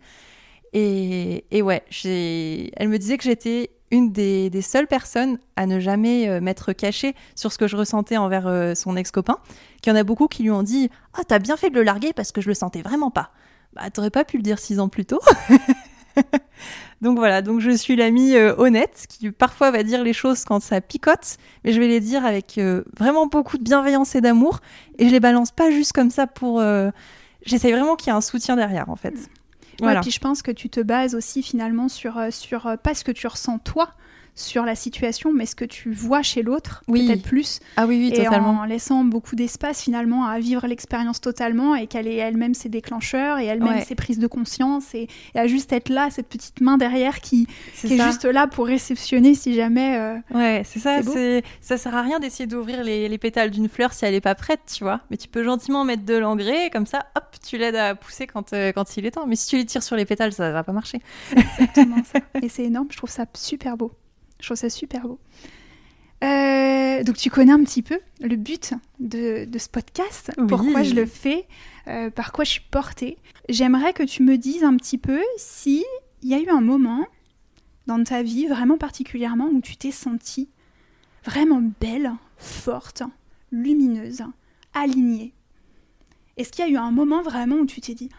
[0.77, 6.27] Et, et ouais, elle me disait que j'étais une des, seules personnes à ne jamais
[6.27, 9.37] euh, m'être cachée sur ce que je ressentais envers euh, son ex-copain,
[9.81, 11.83] qu'il y en a beaucoup qui lui ont dit Ah, t'as bien fait de le
[11.83, 13.31] larguer parce que je le sentais vraiment pas.
[13.73, 15.21] Bah, t'aurais pas pu le dire six ans plus tôt.
[17.01, 20.61] donc voilà, donc je suis l'amie euh, honnête qui parfois va dire les choses quand
[20.61, 22.59] ça picote, mais je vais les dire avec
[22.97, 24.59] vraiment beaucoup de bienveillance et d'amour,
[24.99, 26.61] et je les balance pas juste comme ça pour.
[27.45, 29.13] J'essaye vraiment qu'il y ait un soutien derrière en fait.
[29.79, 30.01] Voilà.
[30.01, 33.03] puis je pense que tu te bases aussi finalement sur, euh, sur euh, pas ce
[33.03, 33.89] que tu ressens toi,
[34.37, 37.07] sur la situation, mais ce que tu vois chez l'autre, Oui.
[37.07, 37.59] peut-être plus.
[37.77, 38.59] Ah oui, oui, et totalement.
[38.59, 43.39] en laissant beaucoup d'espace finalement à vivre l'expérience totalement et qu'elle ait elle-même ses déclencheurs
[43.39, 43.85] et elle-même Ouais.
[43.85, 47.47] ses prises de conscience et, et à juste être là, cette petite main derrière qui,
[47.83, 49.97] est juste là pour réceptionner si jamais.
[49.97, 51.01] euh, Ouais, c'est ça.
[51.01, 54.21] C'est ça sert à rien d'essayer d'ouvrir les, les pétales d'une fleur si elle est
[54.21, 54.99] pas prête, tu vois.
[55.09, 58.27] Mais tu peux gentiment mettre de l'engrais, et comme ça, hop, tu l'aides à pousser
[58.27, 59.27] quand, euh, quand il est temps.
[59.27, 60.99] Mais si tu les tires sur les pétales, ça va pas marcher.
[61.31, 62.19] exactement ça.
[62.41, 63.91] Et c'est énorme, je trouve ça super beau.
[64.39, 65.19] Je trouve ça super beau.
[66.23, 70.47] Euh, donc tu connais un petit peu le but de, de ce podcast, Oui.
[70.47, 71.45] pourquoi je le fais,
[71.87, 73.17] euh, par quoi je suis portée.
[73.49, 75.83] J'aimerais que tu me dises un petit peu si
[76.21, 77.05] il y a eu un moment
[77.85, 80.49] dans ta vie vraiment particulièrement où tu t'es sentie
[81.25, 83.03] vraiment belle, forte,
[83.51, 84.23] lumineuse,
[84.73, 85.33] alignée.
[86.37, 88.09] Est-ce qu'il y a eu un moment vraiment où tu t'es dit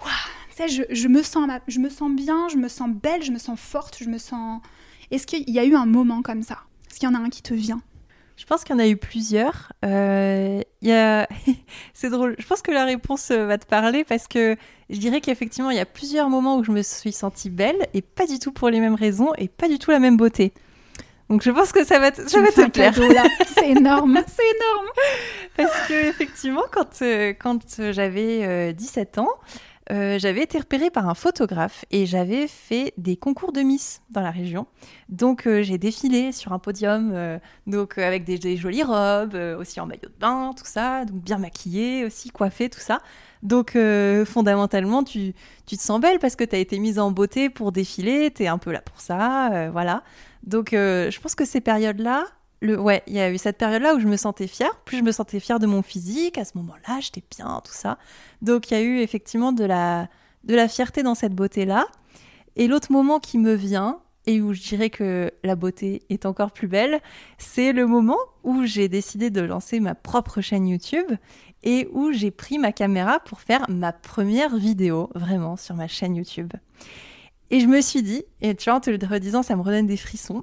[0.00, 0.10] Waouh,
[0.50, 3.32] tu sais, je, je me sens, je me sens bien, je me sens belle, je
[3.32, 4.60] me sens forte, je me sens.
[5.12, 6.58] Est-ce qu'il y a eu un moment comme ça?
[6.90, 7.82] Est-ce qu'il y en a un qui te vient?
[8.38, 9.72] Je pense qu'il y en a eu plusieurs.
[9.84, 11.28] Euh, a...
[11.94, 12.34] c'est drôle.
[12.38, 14.56] Je pense que la réponse euh, va te parler parce que
[14.88, 18.00] je dirais qu'effectivement, il y a plusieurs moments où je me suis sentie belle et
[18.00, 20.54] pas du tout pour les mêmes raisons et pas du tout la même beauté.
[21.28, 22.94] Donc je pense que ça va te, ça va te plaire.
[23.54, 24.86] C'est énorme, c'est énorme.
[25.56, 27.60] Parce que effectivement, quand, euh, quand
[27.92, 29.30] j'avais euh, 17 ans,
[29.92, 34.22] euh, j'avais été repérée par un photographe et j'avais fait des concours de Miss dans
[34.22, 34.66] la région.
[35.10, 39.86] Donc euh, j'ai défilé sur un podium, euh, donc avec des, jolies robes, aussi en
[39.86, 43.00] maillot de bain, tout ça, donc bien maquillée aussi, coiffée, tout ça.
[43.42, 43.76] Donc
[44.24, 45.34] fondamentalement, tu,
[45.66, 48.44] tu te sens belle parce que tu as été mise en beauté pour défiler, tu
[48.44, 50.04] es un peu là pour ça, voilà.
[50.44, 52.24] Donc je pense que ces périodes-là,
[52.62, 54.76] ouais, il y a eu cette période-là où je me sentais fière.
[54.84, 57.98] Plus je me sentais fière de mon physique, à ce moment-là, j'étais bien, tout ça.
[58.40, 60.08] Donc il y a eu effectivement de la,
[60.44, 61.86] de la fierté dans cette beauté-là.
[62.56, 66.52] Et l'autre moment qui me vient, et où je dirais que la beauté est encore
[66.52, 67.00] plus belle,
[67.38, 71.10] c'est le moment où j'ai décidé de lancer ma propre chaîne YouTube
[71.64, 76.16] et où j'ai pris ma caméra pour faire ma première vidéo, vraiment, sur ma chaîne
[76.16, 76.52] YouTube.
[77.52, 79.86] Et je me suis dit, et tu vois, en te le redisant, ça me redonne
[79.86, 80.42] des frissons,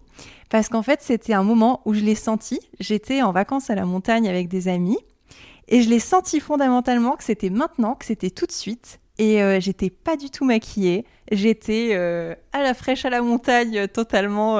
[0.51, 2.59] parce qu'en fait, c'était un moment où je l'ai senti.
[2.79, 4.99] J'étais en vacances à la montagne avec des amis,
[5.67, 8.99] et je l'ai senti fondamentalement que c'était maintenant, que c'était tout de suite.
[9.17, 11.03] Et euh, j'étais pas du tout maquillée.
[11.31, 14.59] J'étais euh, à la fraîche à la montagne, euh, totalement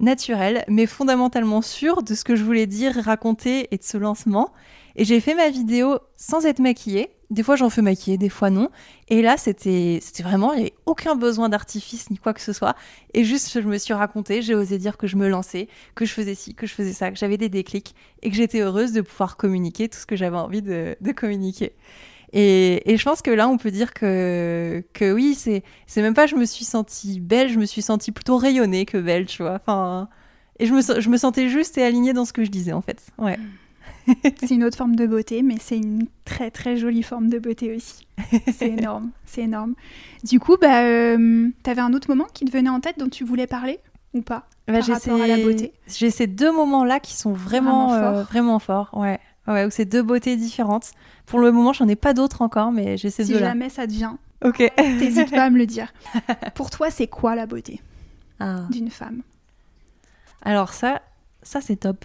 [0.00, 4.52] naturelle, mais fondamentalement sûre de ce que je voulais dire, raconter et de ce lancement.
[4.96, 7.10] Et j'ai fait ma vidéo sans être maquillée.
[7.30, 8.70] Des fois, j'en fais maquiller, des fois non.
[9.08, 12.76] Et là, c'était vraiment, il n'y avait aucun besoin d'artifice ni quoi que ce soit.
[13.12, 16.12] Et juste, je me suis racontée, j'ai osé dire que je me lançais, que je
[16.12, 19.00] faisais ci, que je faisais ça, que j'avais des déclics et que j'étais heureuse de
[19.00, 21.72] pouvoir communiquer tout ce que j'avais envie de, communiquer.
[22.32, 25.62] Et, et je pense que là, on peut dire que, que oui, c'est
[25.96, 29.26] même pas je me suis sentie belle, je me suis sentie plutôt rayonnée que belle,
[29.26, 29.60] tu vois.
[30.58, 32.80] Et je me, je me sentais juste et alignée dans ce que je disais, en
[32.80, 33.02] fait.
[33.18, 33.38] Ouais.
[34.40, 37.74] C'est une autre forme de beauté, mais c'est une très très jolie forme de beauté
[37.74, 38.06] aussi.
[38.56, 39.74] C'est énorme, c'est énorme.
[40.22, 43.24] Du coup, bah, euh, t'avais un autre moment qui te venait en tête dont tu
[43.24, 43.80] voulais parler
[44.12, 45.72] ou pas Bah, Par j'ai rapport à la ces- beauté?
[45.88, 48.24] J'ai ces deux moments-là qui sont vraiment, Vraiment euh, forts.
[48.26, 48.90] vraiment forts.
[48.92, 49.18] Ouais.
[49.46, 50.92] Ouais, où c'est deux beautés différentes.
[51.26, 53.48] Pour le moment, j'en ai pas d'autres encore, mais j'ai ces Si deux-là.
[53.48, 54.62] jamais ça te vient, Ok.
[54.76, 55.92] t'hésites pas à me le dire.
[56.54, 57.80] Pour toi, c'est quoi la beauté
[58.40, 58.62] Ah.
[58.70, 59.22] d'une femme?
[60.42, 61.02] Alors ça,
[61.44, 62.04] ça c'est top.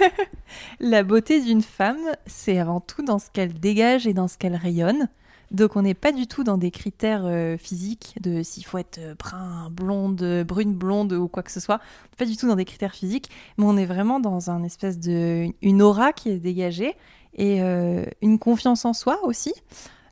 [0.80, 4.56] la beauté d'une femme, c'est avant tout dans ce qu'elle dégage et dans ce qu'elle
[4.56, 5.08] rayonne.
[5.50, 8.98] Donc on n'est pas du tout dans des critères euh, physiques de s'il faut être
[8.98, 11.80] euh, brun, blonde, euh, brune, blonde ou quoi que ce soit.
[12.16, 15.48] Pas du tout dans des critères physiques, mais on est vraiment dans un espèce de
[15.60, 16.94] une aura qui est dégagée
[17.34, 17.60] et
[18.22, 19.54] une confiance en soi aussi.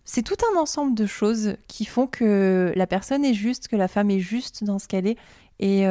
[0.04, 3.88] C'est tout un ensemble de choses qui font que la personne est juste, que la
[3.88, 5.18] femme est juste dans ce qu'elle est.
[5.58, 5.84] Et,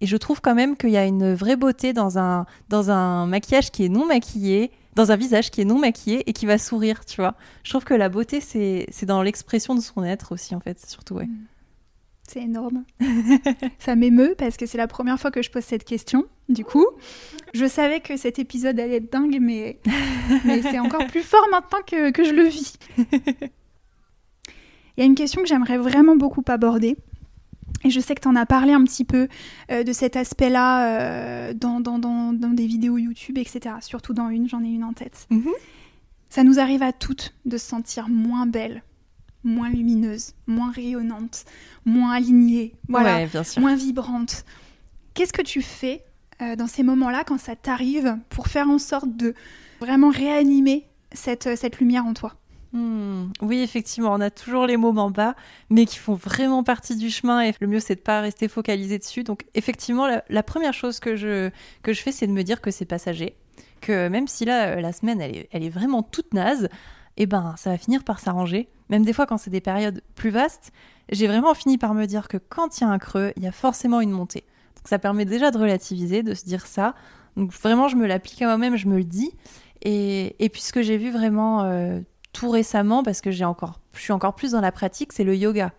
[0.00, 3.26] et je trouve quand même qu'il y a une vraie beauté dans un, dans un
[3.26, 6.58] maquillage qui est non maquillé, dans un visage qui est non maquillé et qui va
[6.58, 7.34] sourire, tu vois.
[7.62, 11.14] Je trouve que la beauté, c'est dans l'expression de son être aussi, en fait, surtout,
[11.14, 11.28] ouais.
[12.28, 12.84] C'est énorme.
[13.78, 16.24] ça m'émeut parce que c'est la première fois que je pose cette question.
[16.48, 16.86] Du coup,
[17.54, 19.78] je savais que cet épisode allait être dingue, mais,
[20.44, 22.78] mais c'est encore plus fort maintenant que, que je le vis.
[24.96, 26.96] Il y a une question que j'aimerais vraiment beaucoup aborder.
[27.84, 29.28] Et je sais que tu en as parlé un petit peu
[29.70, 33.76] euh, de cet aspect-là euh, dans, dans, dans, dans des vidéos YouTube, etc.
[33.80, 35.26] Surtout dans une, j'en ai une en tête.
[35.30, 35.50] Mhm.
[36.28, 38.82] Ça nous arrive à toutes de se sentir moins belle,
[39.44, 41.44] moins lumineuse, moins rayonnante,
[41.84, 44.44] moins alignée, voilà, Ouais, moins vibrante.
[45.14, 46.04] Qu'est-ce que tu fais
[46.42, 49.34] euh, dans ces moments-là quand ça t'arrive pour faire en sorte de
[49.80, 52.34] vraiment réanimer cette, cette lumière en toi?
[52.76, 53.32] Hmm.
[53.40, 55.34] Oui, effectivement, on a toujours les moments bas,
[55.70, 57.40] mais qui font vraiment partie du chemin.
[57.40, 59.24] Et le mieux, c'est de pas rester focalisé dessus.
[59.24, 61.50] Donc, effectivement, la, première chose que je,
[61.94, 63.34] fais, c'est de me dire que c'est passager.
[63.80, 66.68] Que même si là, la semaine, elle est, vraiment toute naze,
[67.16, 68.68] eh ben, ça va finir par s'arranger.
[68.90, 70.70] Même des fois, quand c'est des périodes plus vastes,
[71.08, 73.46] j'ai vraiment fini par me dire que quand il y a un creux, il y
[73.46, 74.44] a forcément une montée.
[74.76, 76.94] Donc, ça permet déjà de relativiser, de se dire ça.
[77.38, 79.32] Donc, vraiment, je me l'applique à moi-même, je me le dis.
[79.80, 81.62] Et, et puisque j'ai vu vraiment.
[81.62, 82.00] Euh,
[82.36, 85.34] tout récemment, parce que j'ai encore, je suis encore plus dans la pratique, c'est le
[85.34, 85.72] yoga.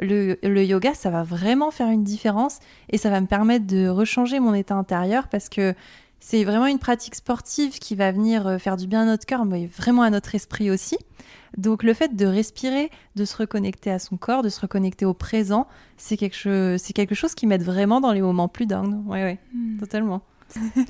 [0.00, 2.58] Le, yoga, ça va vraiment faire une différence
[2.88, 5.74] et ça va me permettre de rechanger mon état intérieur parce que
[6.18, 9.44] c'est vraiment une pratique sportive qui va venir euh, faire du bien à notre cœur,
[9.44, 10.96] mais vraiment à notre esprit aussi.
[11.56, 15.14] Donc le fait de respirer, de se reconnecter à son corps, de se reconnecter au
[15.14, 19.06] présent, c'est quelque, c'est quelque chose qui m'aide vraiment dans les moments plus dingues.
[19.06, 19.78] Ouais, ouais, hmm.
[19.78, 20.22] totalement.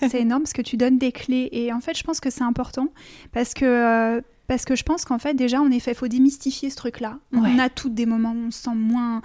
[0.08, 2.44] C'est énorme parce que tu donnes des clés et en fait je pense que c'est
[2.44, 2.88] important
[3.32, 6.70] parce que euh, parce que je pense qu'en fait, déjà, en effet, il faut démystifier
[6.70, 7.20] ce truc-là.
[7.32, 9.22] On a toutes des moments où on se sent moins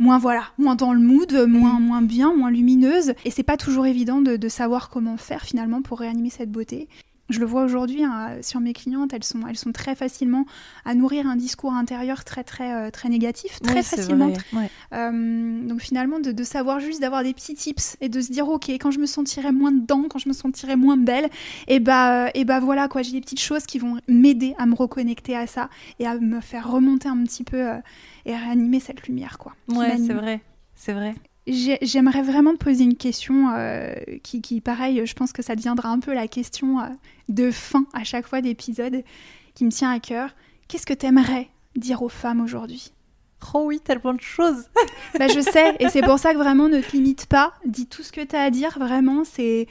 [0.00, 1.82] moins voilà, moins dans le mood, moins mm.
[1.84, 5.80] moins bien, moins lumineuse et c'est pas toujours évident de, de, savoir comment faire finalement
[5.80, 6.88] pour réanimer cette beauté
[7.28, 10.46] je le vois aujourd'hui hein, sur mes clientes, elles sont, elles sont très facilement
[10.84, 14.32] à nourrir un discours intérieur très très euh, très négatif, très facilement.
[14.92, 18.70] Euh, donc finalement, de, savoir juste d'avoir des petits tips et de se dire ok,
[18.70, 21.26] quand je me sentirai moins dedans, quand je me sentirai moins belle,
[21.66, 24.66] et eh bah et bah voilà quoi, j'ai des petites choses qui vont m'aider à
[24.66, 25.68] me reconnecter à ça
[25.98, 27.76] et à me faire remonter un petit peu euh,
[28.24, 29.54] et réanimer cette lumière quoi.
[29.68, 30.40] Ouais, c'est vrai,
[30.74, 31.14] c'est vrai.
[31.48, 35.88] J'aimerais vraiment te poser une question euh, qui, qui, pareil, je pense que ça deviendra
[35.88, 36.86] un peu la question euh,
[37.28, 39.02] de fin à chaque fois d'épisode
[39.54, 40.30] qui me tient à cœur.
[40.68, 42.92] Qu'est-ce que tu aimerais dire aux femmes aujourd'hui?
[43.54, 44.68] Oh oui, tellement de choses
[45.18, 47.54] bah, Je sais, et c'est pour ça que vraiment ne te limite pas.
[47.64, 49.66] Dis tout ce que tu as à dire, vraiment, c'est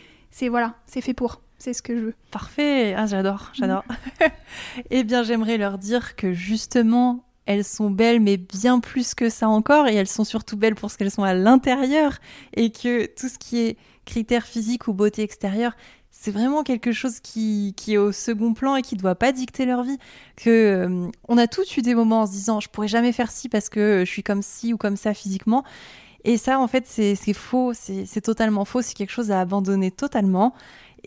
[0.50, 1.42] voilà, c'est fait pour.
[1.60, 2.14] C'est ce que je veux.
[2.30, 3.84] Parfait, ah, j'adore, j'adore.
[4.92, 9.50] eh bien, j'aimerais leur dire que justement, elles sont belles, mais bien plus que ça
[9.50, 12.20] encore, et elles sont surtout belles pour ce qu'elles sont à l'intérieur,
[12.56, 15.74] et que tout ce qui est critères physiques ou beauté extérieure,
[16.12, 19.32] c'est vraiment quelque chose qui, qui, est au second plan et qui ne doit pas
[19.32, 19.98] dicter leur vie.
[20.36, 23.30] Que euh, on a tous eu des moments en se disant je pourrais jamais faire
[23.30, 25.64] ci parce que je suis comme ci ou comme ça physiquement.
[26.24, 30.54] Et ça, en fait, c'est faux, c'est totalement faux, c'est quelque chose à abandonner totalement.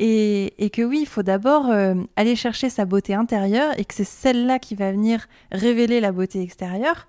[0.02, 4.04] Et, que oui, il faut d'abord euh, aller chercher sa beauté intérieure et que c'est
[4.04, 7.06] celle-là qui va venir révéler la beauté extérieure.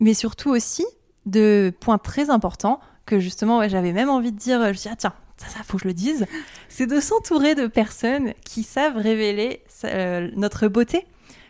[0.00, 0.84] Mais surtout aussi,
[1.24, 4.96] de points très importants, que justement, ouais, j'avais même envie de dire, je dis, ah
[4.96, 6.26] tiens, ça, ça faut que je le dise,
[6.68, 11.06] c'est de s'entourer de personnes qui savent révéler euh, notre beauté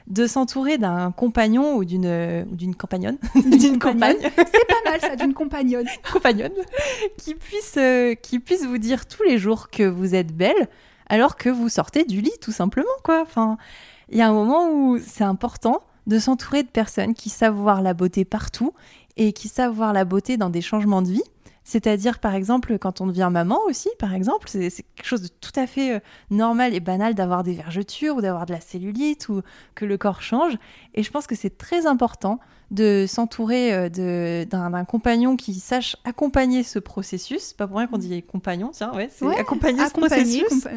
[0.06, 4.16] de s'entourer d'un compagnon ou d'une d'une compagnonne, d'une compagne.
[4.22, 5.86] C'est pas mal ça, d'une compagnonne.
[6.12, 6.52] compagnonne
[7.18, 10.68] qui puisse euh, qui puisse vous dire tous les jours que vous êtes belle
[11.08, 13.22] alors que vous sortez du lit tout simplement quoi.
[13.22, 13.56] Enfin,
[14.10, 17.82] il y a un moment où c'est important de s'entourer de personnes qui savent voir
[17.82, 18.72] la beauté partout
[19.16, 21.24] et qui savent voir la beauté dans des changements de vie
[21.66, 25.50] c'est-à-dire, par exemple, quand on devient maman aussi, par exemple, c'est quelque chose de tout
[25.56, 26.00] à fait euh,
[26.30, 29.42] normal et banal d'avoir des vergetures ou d'avoir de la cellulite ou
[29.74, 30.56] que le corps change.
[30.94, 32.38] Et je pense que c'est très important
[32.70, 37.52] de s'entourer euh, d'un compagnon qui sache accompagner ce processus.
[37.52, 40.68] Pas pour rien qu'on dit compagnon, tiens, ouais, c'est accompagner, ce processus.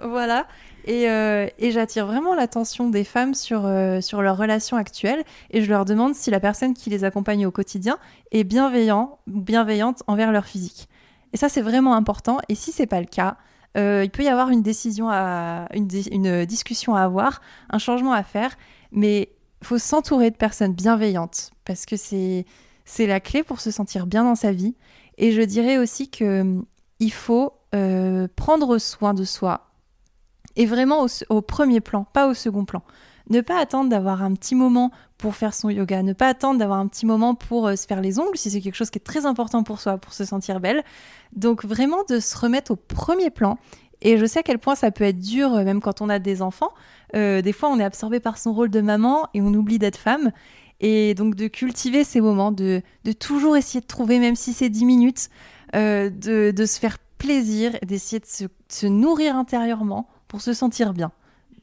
[0.00, 0.46] Voilà.
[0.88, 5.68] Euh, et, j'attire vraiment l'attention des femmes sur, euh, sur leur relation actuelle et je
[5.68, 7.98] leur demande si la personne qui les accompagne au quotidien
[8.30, 10.88] est bienveillant bienveillante envers leur physique.
[11.32, 12.38] Et ça, c'est vraiment important.
[12.48, 13.36] Et si c'est pas le cas,
[13.76, 15.86] euh, il peut y avoir une décision, à, une,
[16.44, 18.56] discussion à avoir, un changement à faire,
[18.90, 22.46] mais il faut s'entourer de personnes bienveillantes parce que c'est
[22.86, 24.74] c'est la clé pour se sentir bien dans sa vie.
[25.18, 26.64] Et je dirais aussi que hum,
[26.98, 27.52] il faut
[28.34, 29.69] prendre soin de soi
[30.60, 32.82] et vraiment au, premier plan, pas au second plan.
[33.30, 36.78] Ne pas attendre d'avoir un petit moment pour faire son yoga, ne pas attendre d'avoir
[36.78, 39.02] un petit moment pour euh, se faire les ongles si c'est quelque chose qui est
[39.02, 40.84] très important pour soi, pour se sentir belle.
[41.32, 43.56] Donc vraiment de se remettre au premier plan.
[44.02, 46.18] Et je sais à quel point ça peut être dur, euh, même quand on a
[46.18, 46.72] des enfants.
[47.16, 49.96] Euh, des fois, on est absorbé par son rôle de maman et on oublie d'être
[49.96, 50.30] femme.
[50.80, 52.82] Et donc de cultiver ces moments, de,
[53.18, 55.30] toujours essayer de trouver, même si c'est 10 minutes,
[55.72, 58.26] de, se faire plaisir, d'essayer de
[58.68, 61.10] se nourrir intérieurement pour se sentir bien.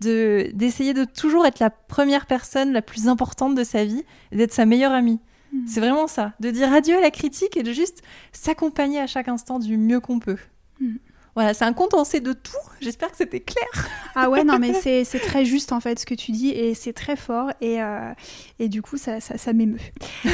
[0.02, 4.36] De, d'essayer de toujours être la première personne la plus importante de sa vie et
[4.36, 5.20] d'être sa meilleure amie.
[5.54, 5.66] Hmm.
[5.66, 8.04] C'est vraiment ça, de dire adieu à la critique et de juste
[8.34, 10.38] s'accompagner à chaque instant du mieux qu'on peut.
[10.82, 10.98] Hmm.
[11.38, 12.52] Voilà, c'est un condensé de tout.
[12.82, 13.88] J'espère que c'était clair.
[14.16, 16.94] Ah ouais, non, mais c'est, très juste en fait ce que tu dis et c'est
[16.94, 18.12] très fort et, euh,
[18.58, 19.78] et du coup ça, ça, ça m'émeut.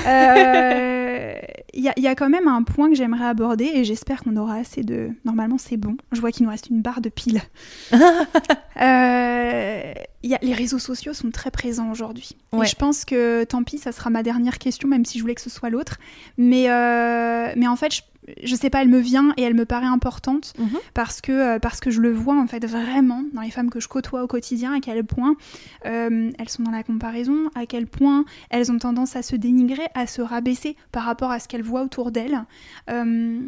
[0.08, 1.34] Euh,
[1.74, 4.84] il y, a quand même un point que j'aimerais aborder et j'espère qu'on aura assez
[4.84, 5.10] de.
[5.26, 5.98] Normalement, c'est bon.
[6.14, 7.42] Je vois qu'il nous reste une barre de piles.
[7.94, 9.94] euh,
[10.24, 10.40] y a...
[10.42, 12.38] Les réseaux sociaux sont très présents aujourd'hui.
[12.54, 15.36] Et je pense que, tant pis, ça sera ma dernière question, même si je voulais
[15.36, 15.98] que ce soit l'autre.
[16.38, 16.68] Mais,
[17.58, 18.02] mais en fait, je
[18.44, 20.78] je sais pas, elle me vient et elle me paraît importante mhm.
[20.94, 23.80] parce, que, euh, parce que je le vois en fait vraiment dans les femmes que
[23.80, 25.36] je côtoie au quotidien, à quel point
[25.86, 29.88] euh, elles sont dans la comparaison, à quel point elles ont tendance à se dénigrer,
[29.94, 32.46] à se rabaisser par rapport à ce qu'elles voient autour d'elles.
[32.90, 33.40] Euh,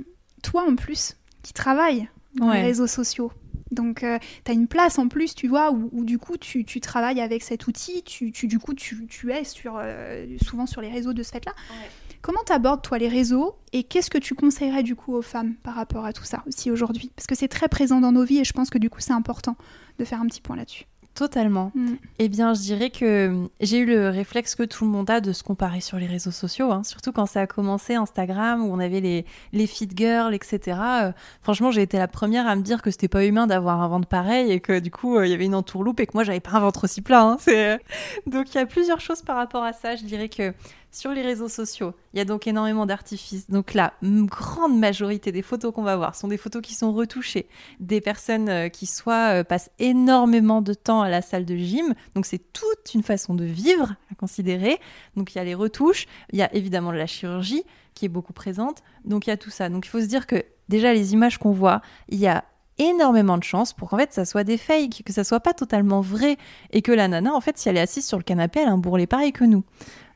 [0.43, 3.31] toi en plus, qui travailles dans les réseaux sociaux,
[3.71, 7.41] donc, tu as une place en plus, tu vois, où, du coup, tu, travailles avec
[7.41, 9.81] cet outil, tu, du coup, tu, es sur,
[10.45, 11.53] souvent sur les réseaux de ce fait-là.
[12.25, 15.75] Comment t'abordes toi les réseaux et qu'est-ce que tu conseillerais du coup aux femmes par
[15.75, 17.11] rapport à tout ça aussi aujourd'hui?
[17.15, 19.13] Parce que c'est très présent dans nos vies et je pense que du coup c'est
[19.13, 19.55] important
[19.99, 20.85] de faire un petit point là-dessus.
[21.13, 21.71] Totalement.
[21.75, 21.93] Mm.
[22.19, 25.31] Eh bien, je dirais que j'ai eu le réflexe que tout le monde a de
[25.31, 26.83] se comparer sur les réseaux sociaux, hein.
[26.83, 30.77] surtout quand ça a commencé Instagram où on avait les, les fit girls, etc.
[30.81, 31.11] Euh,
[31.41, 34.09] franchement, j'ai été la première à me dire que c'était pas humain d'avoir un ventre
[34.09, 36.41] pareil et que du coup, euh, il y avait une entourloupe et que moi, j'avais
[36.41, 37.21] pas un ventre aussi plat.
[37.21, 37.37] Hein.
[37.47, 37.77] Euh,
[38.27, 39.95] donc, il y a plusieurs choses par rapport à ça.
[39.95, 40.53] Je dirais que
[40.95, 43.49] sur les réseaux sociaux, il y a donc énormément d'artifices.
[43.49, 47.47] Donc la grande majorité des photos qu'on va voir sont des photos qui sont retouchées,
[47.81, 51.93] des personnes euh, qui soit euh, passent énormément de temps à la salle de gym.
[52.15, 54.79] Donc c'est toute une façon de vivre à considérer.
[55.17, 58.33] Donc il y a les retouches, il y a évidemment la chirurgie qui est beaucoup
[58.33, 58.81] présente.
[59.03, 59.67] Donc il y a tout ça.
[59.67, 62.45] Donc il faut se dire que déjà les images qu'on voit, il y a
[62.77, 66.01] énormément de chances pour qu'en fait ça soit des fakes, que ça soit pas totalement
[66.01, 66.37] vrai
[66.71, 68.71] et que la nana en fait si elle est assise sur le canapé elle a
[68.71, 69.63] un bourrelet pareil que nous.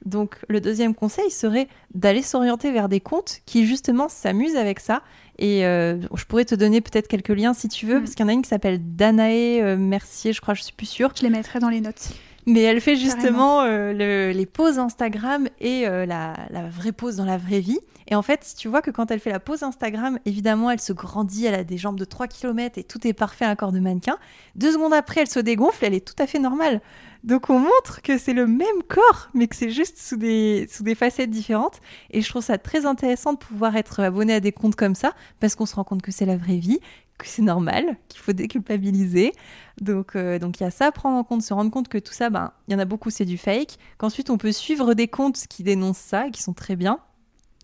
[0.05, 5.01] Donc le deuxième conseil serait d'aller s'orienter vers des comptes qui justement s'amusent avec ça.
[5.37, 7.99] Et euh, je pourrais te donner peut-être quelques liens si tu veux, mm.
[7.99, 10.73] parce qu'il y en a une qui s'appelle Danae euh, Mercier, je crois, je suis
[10.73, 11.11] plus sûre.
[11.15, 12.09] Je les mettrai dans les notes.
[12.45, 13.93] Mais elle fait justement euh,
[14.31, 17.79] les poses Instagram et la, la, vraie pose dans la vraie vie.
[18.07, 20.93] Et en fait, tu vois que quand elle fait la pose Instagram, évidemment, elle se
[20.93, 23.71] grandit, elle a des jambes de 3 km et tout est parfait à un corps
[23.71, 24.17] de mannequin.
[24.55, 26.81] Deux secondes après, elle se dégonfle, elle est tout à fait normale.
[27.23, 30.83] Donc on montre que c'est le même corps, mais que c'est juste sous des, sous
[30.83, 31.81] des facettes différentes.
[32.11, 35.13] Et je trouve ça très intéressant de pouvoir être abonné à des comptes comme ça,
[35.39, 36.79] parce qu'on se rend compte que c'est la vraie vie,
[37.19, 39.33] que c'est normal, qu'il faut déculpabiliser.
[39.79, 41.99] Donc euh, donc il y a ça à prendre en compte, se rendre compte que
[41.99, 43.77] tout ça, ben il y en a beaucoup, c'est du fake.
[43.97, 46.99] Qu'ensuite on peut suivre des comptes qui dénoncent ça, qui sont très bien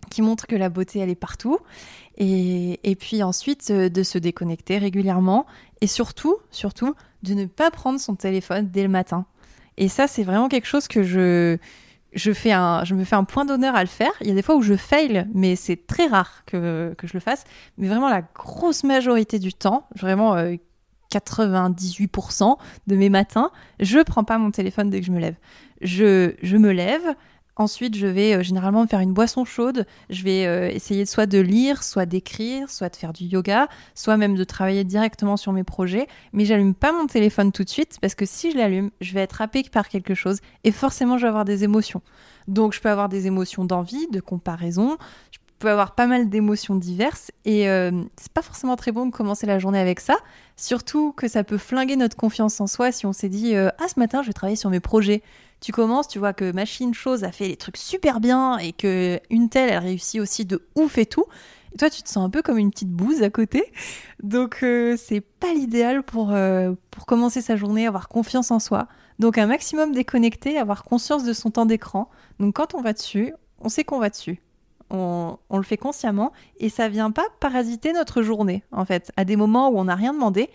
[0.10, 1.58] qui montrent que la beauté, elle est partout.
[2.18, 5.46] Et, et puis ensuite, euh, de se déconnecter régulièrement.
[5.82, 6.94] Et surtout, surtout,
[7.24, 9.26] de ne pas prendre son téléphone dès le matin.
[9.78, 11.58] Et ça, c'est vraiment quelque chose que je,
[12.16, 14.12] je, fais un, je me fais un point d'honneur à le faire.
[14.22, 17.14] Il y a des fois où je fail, mais c'est très rare que, que, je
[17.14, 17.44] le fasse.
[17.78, 20.36] Mais vraiment, la grosse majorité du temps, vraiment
[21.14, 22.56] 98% euh,
[22.88, 25.36] de mes matins, je prends pas mon téléphone dès que je me lève.
[25.82, 27.16] Je, je me lève,
[27.58, 29.86] Ensuite, je vais euh, généralement me faire une boisson chaude.
[30.10, 34.18] Je vais euh, essayer soit de lire, soit d'écrire, soit de faire du yoga, soit
[34.18, 36.08] même de travailler directement sur mes projets.
[36.34, 39.22] Mais j'allume pas mon téléphone tout de suite parce que si je l'allume, je vais
[39.22, 42.02] être happée par quelque chose et forcément je vais avoir des émotions.
[42.50, 44.98] Donc je peux avoir des émotions d'envie, de comparaison.
[45.32, 49.12] Je peux avoir pas mal d'émotions diverses et euh, c'est pas forcément très bon de
[49.12, 50.18] commencer la journée avec ça.
[50.58, 53.98] Surtout que ça peut flinguer notre confiance en soi si on s'est dit ah ce
[53.98, 55.24] matin je vais travailler sur mes projets
[55.66, 59.20] tu commences, tu vois que machine chose a fait les trucs super bien et que
[59.32, 61.26] une telle elle réussit aussi de ouf et tout.
[61.74, 63.64] Et toi, tu te sens un peu comme une petite bouse à côté.
[64.22, 68.88] Donc, euh, c'est pas l'idéal pour, euh, pour commencer sa journée, avoir confiance en soi.
[69.18, 72.12] Donc, un maximum déconnecté, avoir conscience de son temps d'écran.
[72.40, 74.44] Donc, quand on va dessus, on sait qu'on va dessus.
[74.92, 79.26] On, on, le fait consciemment et ça vient pas parasiter notre journée, en fait, à
[79.26, 80.52] des moments où on n'a rien demandé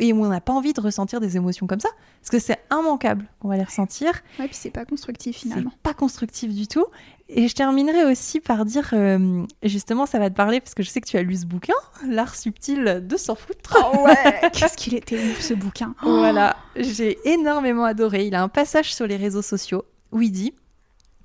[0.00, 1.88] et où on n'a pas envie de ressentir des émotions comme ça,
[2.20, 4.08] parce que c'est immanquable qu'on va les ressentir.
[4.38, 5.72] Ouais, puis c'est pas constructif finalement.
[5.82, 6.86] pas constructif du tout.
[7.30, 10.88] Et je terminerai aussi par dire, euh, justement, ça va te parler parce que je
[10.88, 11.74] sais que tu as lu ce bouquin,
[12.06, 13.76] L'art subtil de s'en foutre.
[13.92, 15.94] Oh ouais, qu'est-ce qu'il était ouf ce bouquin.
[16.02, 18.26] Voilà, j'ai énormément adoré.
[18.26, 20.54] Il a un passage sur les réseaux sociaux où il dit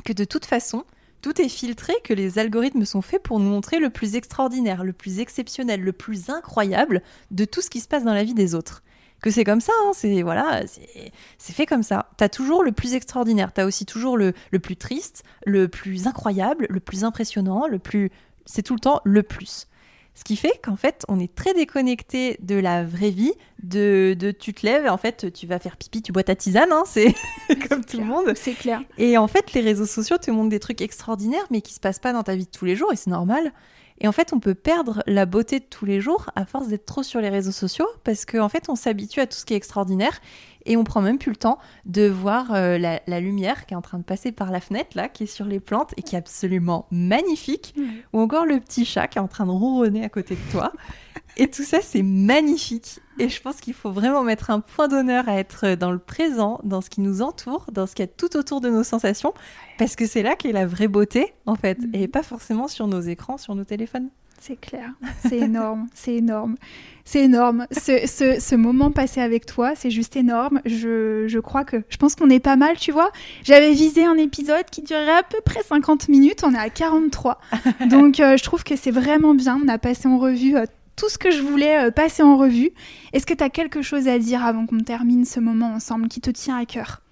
[0.04, 0.84] que de toute façon,
[1.24, 4.92] tout est filtré, que les algorithmes sont faits pour nous montrer le plus extraordinaire, le
[4.92, 7.02] plus exceptionnel, le plus incroyable
[7.32, 8.84] de tout ce qui se passe dans la vie des autres.
[9.22, 10.64] Que c'est comme ça, hein, c'est voilà,
[11.38, 12.10] c'est fait comme ça.
[12.18, 16.68] T'as toujours le plus extraordinaire, t'as aussi toujours le, le plus triste, le plus incroyable,
[16.70, 18.12] le plus impressionnant, le plus,
[18.46, 19.68] c'est tout le temps le plus.
[20.16, 23.34] Ce qui fait qu'en fait, on est très déconnecté de la vraie vie,
[23.64, 26.72] de, de tu te lèves, en fait, tu vas faire pipi, tu bois ta tisane,
[26.72, 27.16] hein, c'est
[27.70, 28.34] comme tout le monde.
[28.36, 28.82] C'est clair.
[29.00, 32.00] Et en fait, les réseaux sociaux te montrent des trucs extraordinaires, mais qui se passent
[32.00, 33.52] pas dans ta vie de tous les jours, et c'est normal.
[34.00, 36.86] Et en fait, on peut perdre la beauté de tous les jours à force d'être
[36.86, 39.54] trop sur les réseaux sociaux, parce qu'en en fait, on s'habitue à tout ce qui
[39.54, 40.20] est extraordinaire,
[40.66, 43.78] et on prend même plus le temps de voir euh, la, la, lumière qui est
[43.78, 46.16] en train de passer par la fenêtre là, qui est sur les plantes et qui
[46.16, 47.76] est absolument magnifique,
[48.14, 50.72] ou encore le petit chat qui est en train de ronronner à côté de toi.
[51.36, 53.00] Et tout ça, c'est magnifique.
[53.20, 56.60] Et je pense qu'il faut vraiment mettre un point d'honneur à être dans le présent,
[56.64, 59.34] dans ce qui nous entoure, dans ce qu'il y a tout autour de nos sensations,
[59.78, 61.90] parce que c'est là qu'est la vraie beauté, en fait, mm.
[61.94, 64.10] et pas forcément sur nos écrans, sur nos téléphones.
[64.46, 64.90] C'est clair,
[65.26, 66.58] c'est énorme, c'est énorme.
[67.06, 67.66] C'est énorme.
[67.72, 70.60] Ce, ce, ce, moment passé avec toi, c'est juste énorme.
[70.66, 71.78] Je, je, crois que.
[71.88, 73.10] Je pense qu'on est pas mal, tu vois.
[73.46, 76.44] J'avais visé un épisode qui durerait à peu près 50 minutes.
[76.44, 77.40] On est à 43.
[77.90, 79.62] Donc, euh, je trouve que c'est vraiment bien.
[79.64, 80.66] On a passé en revue euh,
[80.98, 82.72] tout ce que je voulais euh, passer en revue.
[83.14, 86.20] Est-ce que tu as quelque chose à dire avant qu'on termine ce moment ensemble qui
[86.20, 87.03] te tient à cœur?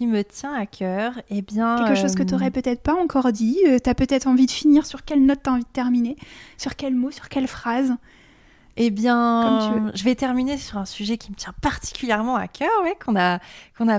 [0.00, 1.76] Qui me tient à cœur Eh bien.
[1.76, 3.58] Quelque chose que tu n'aurais peut-être pas encore dit.
[3.66, 6.16] Euh, tu as peut-être envie de finir sur quelle note tu as envie de terminer
[6.56, 7.92] Sur quel mot Sur quelle phrase?
[8.76, 12.96] Eh bien, je vais terminer sur un sujet qui me tient particulièrement à cœur, ouais,
[13.04, 13.40] qu'on n'a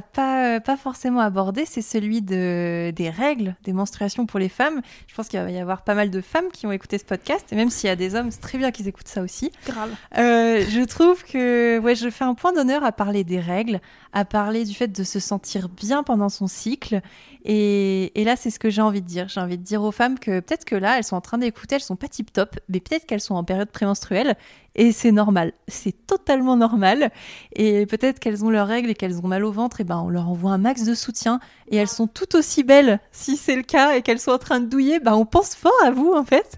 [0.02, 4.82] pas euh, pas forcément abordé, c'est celui de des règles, des menstruations pour les femmes.
[5.08, 7.48] Je pense qu'il va y avoir pas mal de femmes qui ont écouté ce podcast,
[7.52, 9.52] et même s'il y a des hommes, c'est très bien qu'ils écoutent ça aussi.
[9.68, 9.92] Grave.
[10.18, 13.82] Euh, je trouve que ouais, je fais un point d'honneur à parler des règles,
[14.14, 17.02] à parler du fait de se sentir bien pendant son cycle.
[17.44, 19.28] Et, là, c'est ce que j'ai envie de dire.
[19.28, 21.76] J'ai envie de dire aux femmes que peut-être que là, elles sont en train d'écouter,
[21.76, 24.36] elles sont pas tip top, mais peut-être qu'elles sont en période prémenstruelle
[24.76, 27.12] et c'est normal, c'est totalement normal.
[27.56, 30.10] Et peut-être qu'elles ont leurs règles et qu'elles ont mal au ventre, et ben on
[30.10, 31.40] leur envoie un max de soutien.
[31.68, 34.60] Et elles sont tout aussi belles si c'est le cas et qu'elles sont en train
[34.60, 36.58] de douiller, ben on pense fort à vous en fait.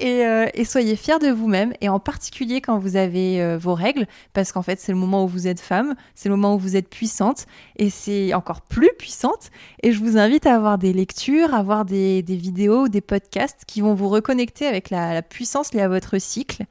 [0.00, 4.06] Euh, et, soyez fiers de vous-même, et en particulier quand vous avez euh, vos règles,
[4.32, 6.76] parce qu'en fait c'est le moment où vous êtes femme, c'est le moment où vous
[6.76, 9.50] êtes puissante, et c'est encore plus puissante.
[9.82, 13.80] Et je vous invite à avoir des lectures, à avoir des, vidéos, des podcasts qui
[13.80, 16.64] vont vous reconnecter avec la, puissance liée à votre cycle.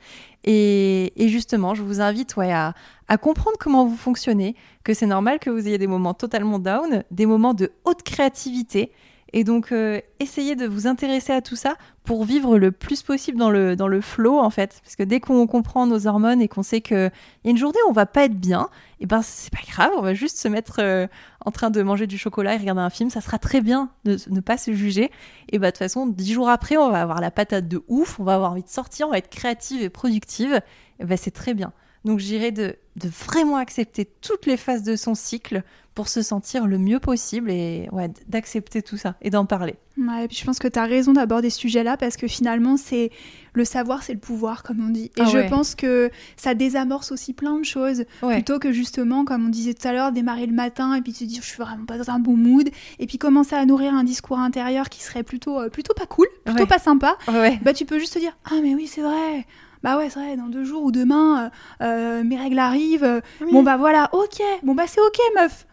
[0.43, 2.73] Et, justement, je vous invite à,
[3.07, 7.03] à comprendre comment vous fonctionnez, que c'est normal que vous ayez des moments totalement down,
[7.11, 8.91] des moments de haute créativité,
[9.33, 13.37] et donc, euh, essayez de vous intéresser à tout ça pour vivre le plus possible
[13.37, 14.81] dans le, dans le flow, en fait.
[14.83, 17.77] Parce que dès qu'on comprend nos hormones et qu'on sait qu'il y a une journée
[17.87, 18.67] où on va pas être bien,
[18.99, 21.07] et eh ben c'est pas grave, on va juste se mettre euh,
[21.45, 23.09] en train de manger du chocolat et regarder un film.
[23.09, 25.11] Ça sera très bien de ne pas se juger.
[25.49, 28.19] Et bah, de toute façon, dix jours après, on va avoir la patate de ouf,
[28.19, 30.59] on va avoir envie de sortir, on va être créative et productive.
[30.99, 31.71] Et ben c'est très bien.
[32.03, 35.63] Donc, j'irai de, de vraiment accepter toutes les phases de son cycle
[35.93, 39.75] pour se sentir le mieux possible et ouais, d'accepter tout ça et d'en parler.
[39.97, 42.77] Ouais, et puis je pense que tu as raison d'aborder ce sujet-là parce que finalement,
[42.77, 43.11] c'est
[43.53, 45.11] le savoir, c'est le pouvoir, comme on dit.
[45.17, 48.05] Et ah je pense que ça désamorce aussi plein de choses.
[48.21, 51.25] Plutôt que justement, comme on disait tout à l'heure, démarrer le matin et puis te
[51.25, 52.69] dire je suis vraiment pas dans un bon mood.
[52.99, 56.27] Et puis commencer à nourrir un discours intérieur qui serait plutôt, euh, plutôt pas cool,
[56.45, 57.17] plutôt pas sympa.
[57.63, 59.45] Bah, tu peux juste te dire ah, mais oui, c'est vrai.
[59.83, 61.49] Bah ouais, c'est vrai, dans deux jours ou demain, euh,
[61.83, 63.21] euh, mes règles arrivent.
[63.51, 65.65] Bon bah voilà, ok, bon bah c'est ok, meuf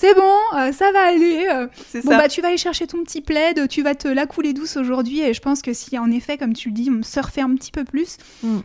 [0.00, 1.46] c'est bon, euh, ça va aller.
[1.52, 1.66] Euh.
[2.04, 4.78] bon, bah, tu vas aller chercher ton petit plaid, tu vas te la couler douce
[4.78, 5.20] aujourd'hui.
[5.20, 7.70] Et je pense que si, en effet, comme tu le dis, on surfait un petit
[7.70, 8.60] peu plus, mm.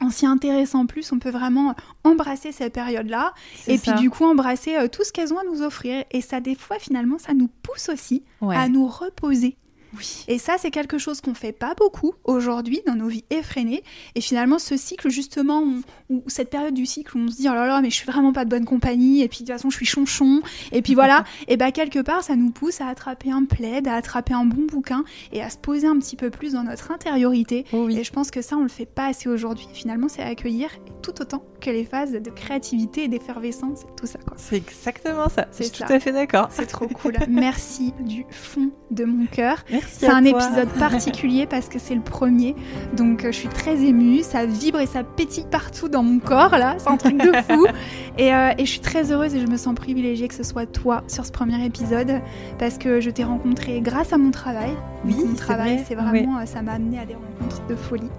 [0.00, 3.34] en s'y intéressant plus, on peut vraiment embrasser cette période-là.
[3.66, 6.02] Et puis, du coup, embrasser euh, tout ce qu'elles ont à nous offrir.
[6.12, 9.58] Et ça, des fois, finalement, ça nous pousse aussi à nous reposer.
[10.28, 13.82] Et ça, c'est quelque chose qu'on fait pas beaucoup aujourd'hui dans nos vies effrénées.
[14.14, 15.64] Et finalement, ce cycle, justement,
[16.08, 18.06] ou cette période du cycle où on se dit, oh là là, mais je suis
[18.06, 20.94] vraiment pas de bonne compagnie, et puis de toute façon, je suis chonchon, et puis
[20.94, 24.44] voilà, et bah, quelque part, ça nous pousse à attraper un plaid, à attraper un
[24.44, 27.64] bon bouquin, et à se poser un petit peu plus dans notre intériorité.
[27.72, 29.66] Oh et je pense que ça, on le fait pas assez aujourd'hui.
[29.72, 30.70] Finalement, c'est accueillir
[31.02, 34.18] tout autant que les phases de créativité et d'effervescence, tout ça.
[34.36, 35.46] C'est exactement ça.
[35.50, 36.48] C'est tout à fait d'accord.
[36.50, 37.14] C'est trop cool.
[37.28, 39.64] Merci du fond de mon cœur.
[39.88, 42.54] C'est un épisode particulier parce que c'est le premier.
[42.96, 46.56] Donc euh, je suis très émue, ça vibre et ça pétille partout dans mon corps
[46.56, 47.66] là, c'est un truc de fou.
[48.18, 50.66] Et, euh, et, je suis très heureuse et je me sens privilégiée que ce soit
[50.66, 52.20] toi sur ce premier épisode
[52.58, 54.72] parce que je t'ai rencontré grâce à mon travail.
[55.06, 58.10] Oui, mon travail, c'est vraiment, euh, ça m'a amené à des rencontres de folie.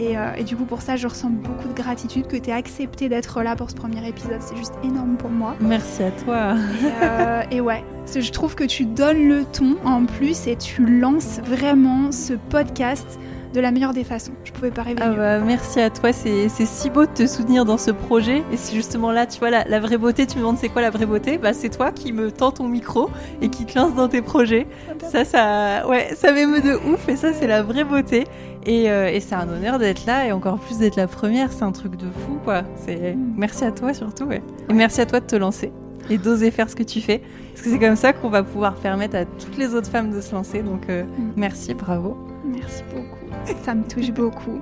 [0.00, 3.08] Euh, et, du coup, pour ça, je ressens beaucoup de gratitude que tu aies accepté
[3.08, 4.40] d'être là pour ce premier épisode.
[4.40, 5.54] C'est juste énorme pour moi.
[5.60, 6.54] Merci à toi.
[6.54, 7.82] Et, euh, et ouais,
[8.14, 13.18] je trouve que tu donnes le ton en plus et tu lances vraiment ce podcast
[13.56, 14.32] de la meilleure des façons.
[14.44, 15.00] Je pouvais pas rêver.
[15.00, 18.42] Ah bah, merci à toi, c'est si beau de te soutenir dans ce projet.
[18.52, 20.90] Et c'est justement là, tu vois, la, vraie beauté, tu me demandes c'est quoi la
[20.90, 21.38] vraie beauté?
[21.38, 23.08] Bah c'est toi qui me tends ton micro
[23.40, 24.66] et qui te lance dans tes projets.
[25.10, 28.24] Ça, ça, ouais, ça m'émeut de ouf et ça c'est la vraie beauté.
[28.66, 31.62] Et, euh, et c'est un honneur d'être là et encore plus d'être la première, c'est
[31.62, 32.62] un truc de fou quoi.
[32.74, 34.42] C'est merci à toi surtout ouais.
[34.68, 35.70] Et merci à toi de te lancer
[36.10, 37.22] et d'oser faire ce que tu fais.
[37.52, 40.20] Parce que c'est comme ça qu'on va pouvoir permettre à toutes les autres femmes de
[40.20, 40.62] se lancer.
[40.62, 41.32] Donc euh, mm.
[41.36, 42.16] merci, bravo.
[42.44, 43.15] Merci beaucoup.
[43.64, 44.60] Ça me touche beaucoup.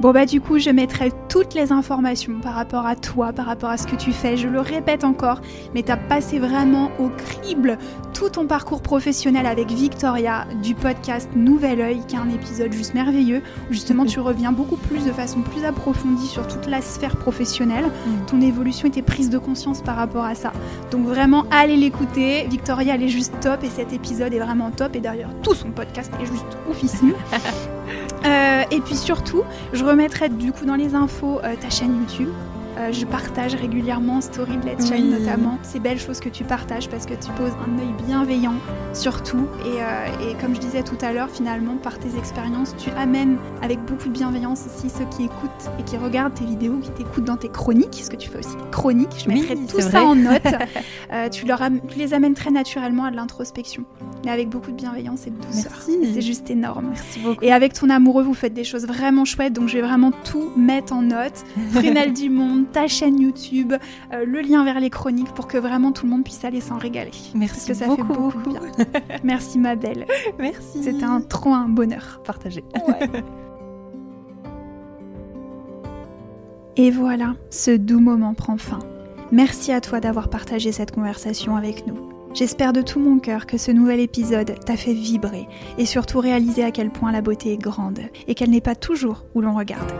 [0.00, 3.70] Bon bah du coup, je mettrai toutes les informations par rapport à toi, par rapport
[3.70, 4.36] à ce que tu fais.
[4.36, 5.40] Je le répète encore,
[5.74, 7.78] mais tu as passé vraiment au crible
[8.14, 12.94] tout ton parcours professionnel avec Victoria du podcast Nouvel Oeil, qui est un épisode juste
[12.94, 17.16] merveilleux, où justement tu reviens beaucoup plus de façon plus approfondie sur toute la sphère
[17.16, 17.84] professionnelle.
[17.84, 18.26] Mm.
[18.26, 20.52] Ton évolution était prise de conscience par rapport à ça.
[20.90, 22.46] Donc vraiment, allez l'écouter.
[22.48, 24.96] Victoria, elle est juste top et cet épisode est vraiment top.
[24.96, 27.14] Et d'ailleurs, tout son podcast est juste oufissime.
[28.24, 32.32] Euh, et puis surtout, je remettrai du coup dans les infos euh, ta chaîne YouTube.
[32.76, 36.88] Euh, je partage régulièrement Story de Let's Shine notamment ces belles choses que tu partages
[36.88, 38.54] parce que tu poses un œil bienveillant
[38.92, 39.46] sur tout.
[39.64, 43.78] Et, et comme je disais tout à l'heure, finalement, par tes expériences, tu amènes avec
[43.84, 47.36] beaucoup de bienveillance aussi ceux qui écoutent et qui regardent tes vidéos, qui t'écoutent dans
[47.36, 49.24] tes chroniques, ce que tu fais aussi chroniques.
[49.24, 50.42] Je mettrai tout ça en note.
[51.32, 53.84] tu, leur tu les amènes très naturellement à de l'introspection
[54.26, 55.72] mais avec beaucoup de bienveillance et de douceur.
[56.12, 56.88] C'est juste énorme.
[56.90, 57.44] Merci beaucoup.
[57.44, 60.50] Et avec ton amoureux, vous faites des choses vraiment chouettes, donc je vais vraiment tout
[60.56, 61.44] mettre en note.
[61.74, 63.72] Prunelle du Monde, ta chaîne YouTube,
[64.12, 66.78] euh, le lien vers les chroniques pour que vraiment tout le monde puisse aller s'en
[66.78, 67.10] régaler.
[67.34, 68.06] Merci Parce que ça beaucoup.
[68.06, 68.60] fait beaucoup bien.
[69.24, 70.06] Merci ma belle.
[70.38, 70.82] Merci.
[70.82, 72.20] C'était un trop un bonheur.
[72.24, 72.64] Partagé.
[72.86, 73.08] Ouais.
[76.78, 78.80] Et voilà, ce doux moment prend fin.
[79.32, 81.96] Merci à toi d'avoir partagé cette conversation avec nous.
[82.34, 85.48] J'espère de tout mon cœur que ce nouvel épisode t'a fait vibrer
[85.78, 89.24] et surtout réaliser à quel point la beauté est grande et qu'elle n'est pas toujours
[89.34, 89.90] où l'on regarde.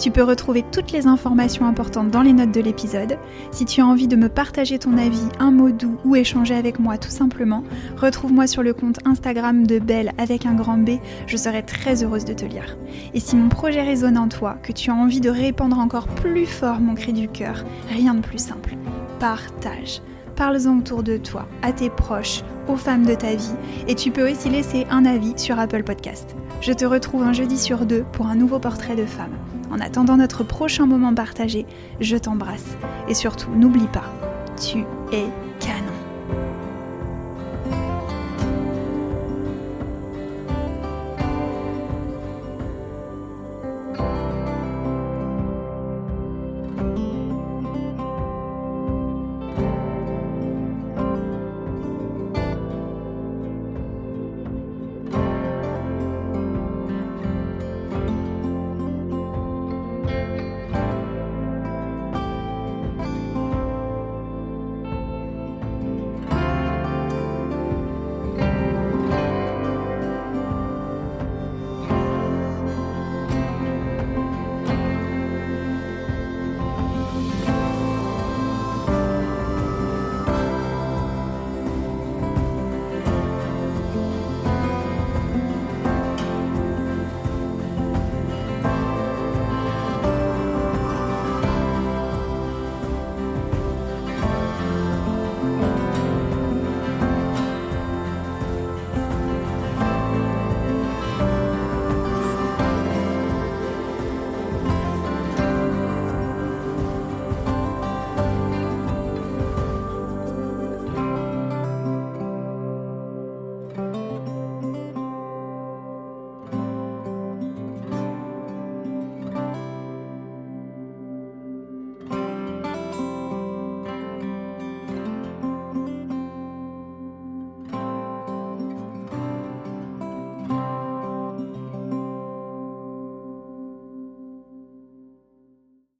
[0.00, 3.18] Tu peux retrouver toutes les informations importantes dans les notes de l'épisode.
[3.50, 6.78] Si tu as envie de me partager ton avis, un mot doux ou échanger avec
[6.78, 7.64] moi tout simplement,
[7.98, 10.92] retrouve-moi sur le compte Instagram de Belle avec un grand B,
[11.26, 12.78] je serai très heureuse de te lire.
[13.12, 16.46] Et si mon projet résonne en toi, que tu as envie de répandre encore plus
[16.46, 18.76] fort mon cri du cœur, rien de plus simple.
[19.18, 20.00] Partage
[20.34, 23.54] parle-en autour de toi, à tes proches, aux femmes de ta vie,
[23.86, 26.34] et tu peux aussi laisser un avis sur Apple Podcast.
[26.62, 29.36] Je te retrouve un jeudi sur deux pour un nouveau portrait de femme.
[29.70, 31.66] En attendant notre prochain moment partagé,
[32.00, 32.76] je t'embrasse.
[33.08, 34.12] Et surtout, n'oublie pas,
[34.56, 34.78] tu
[35.12, 35.26] es
[35.60, 35.89] canon.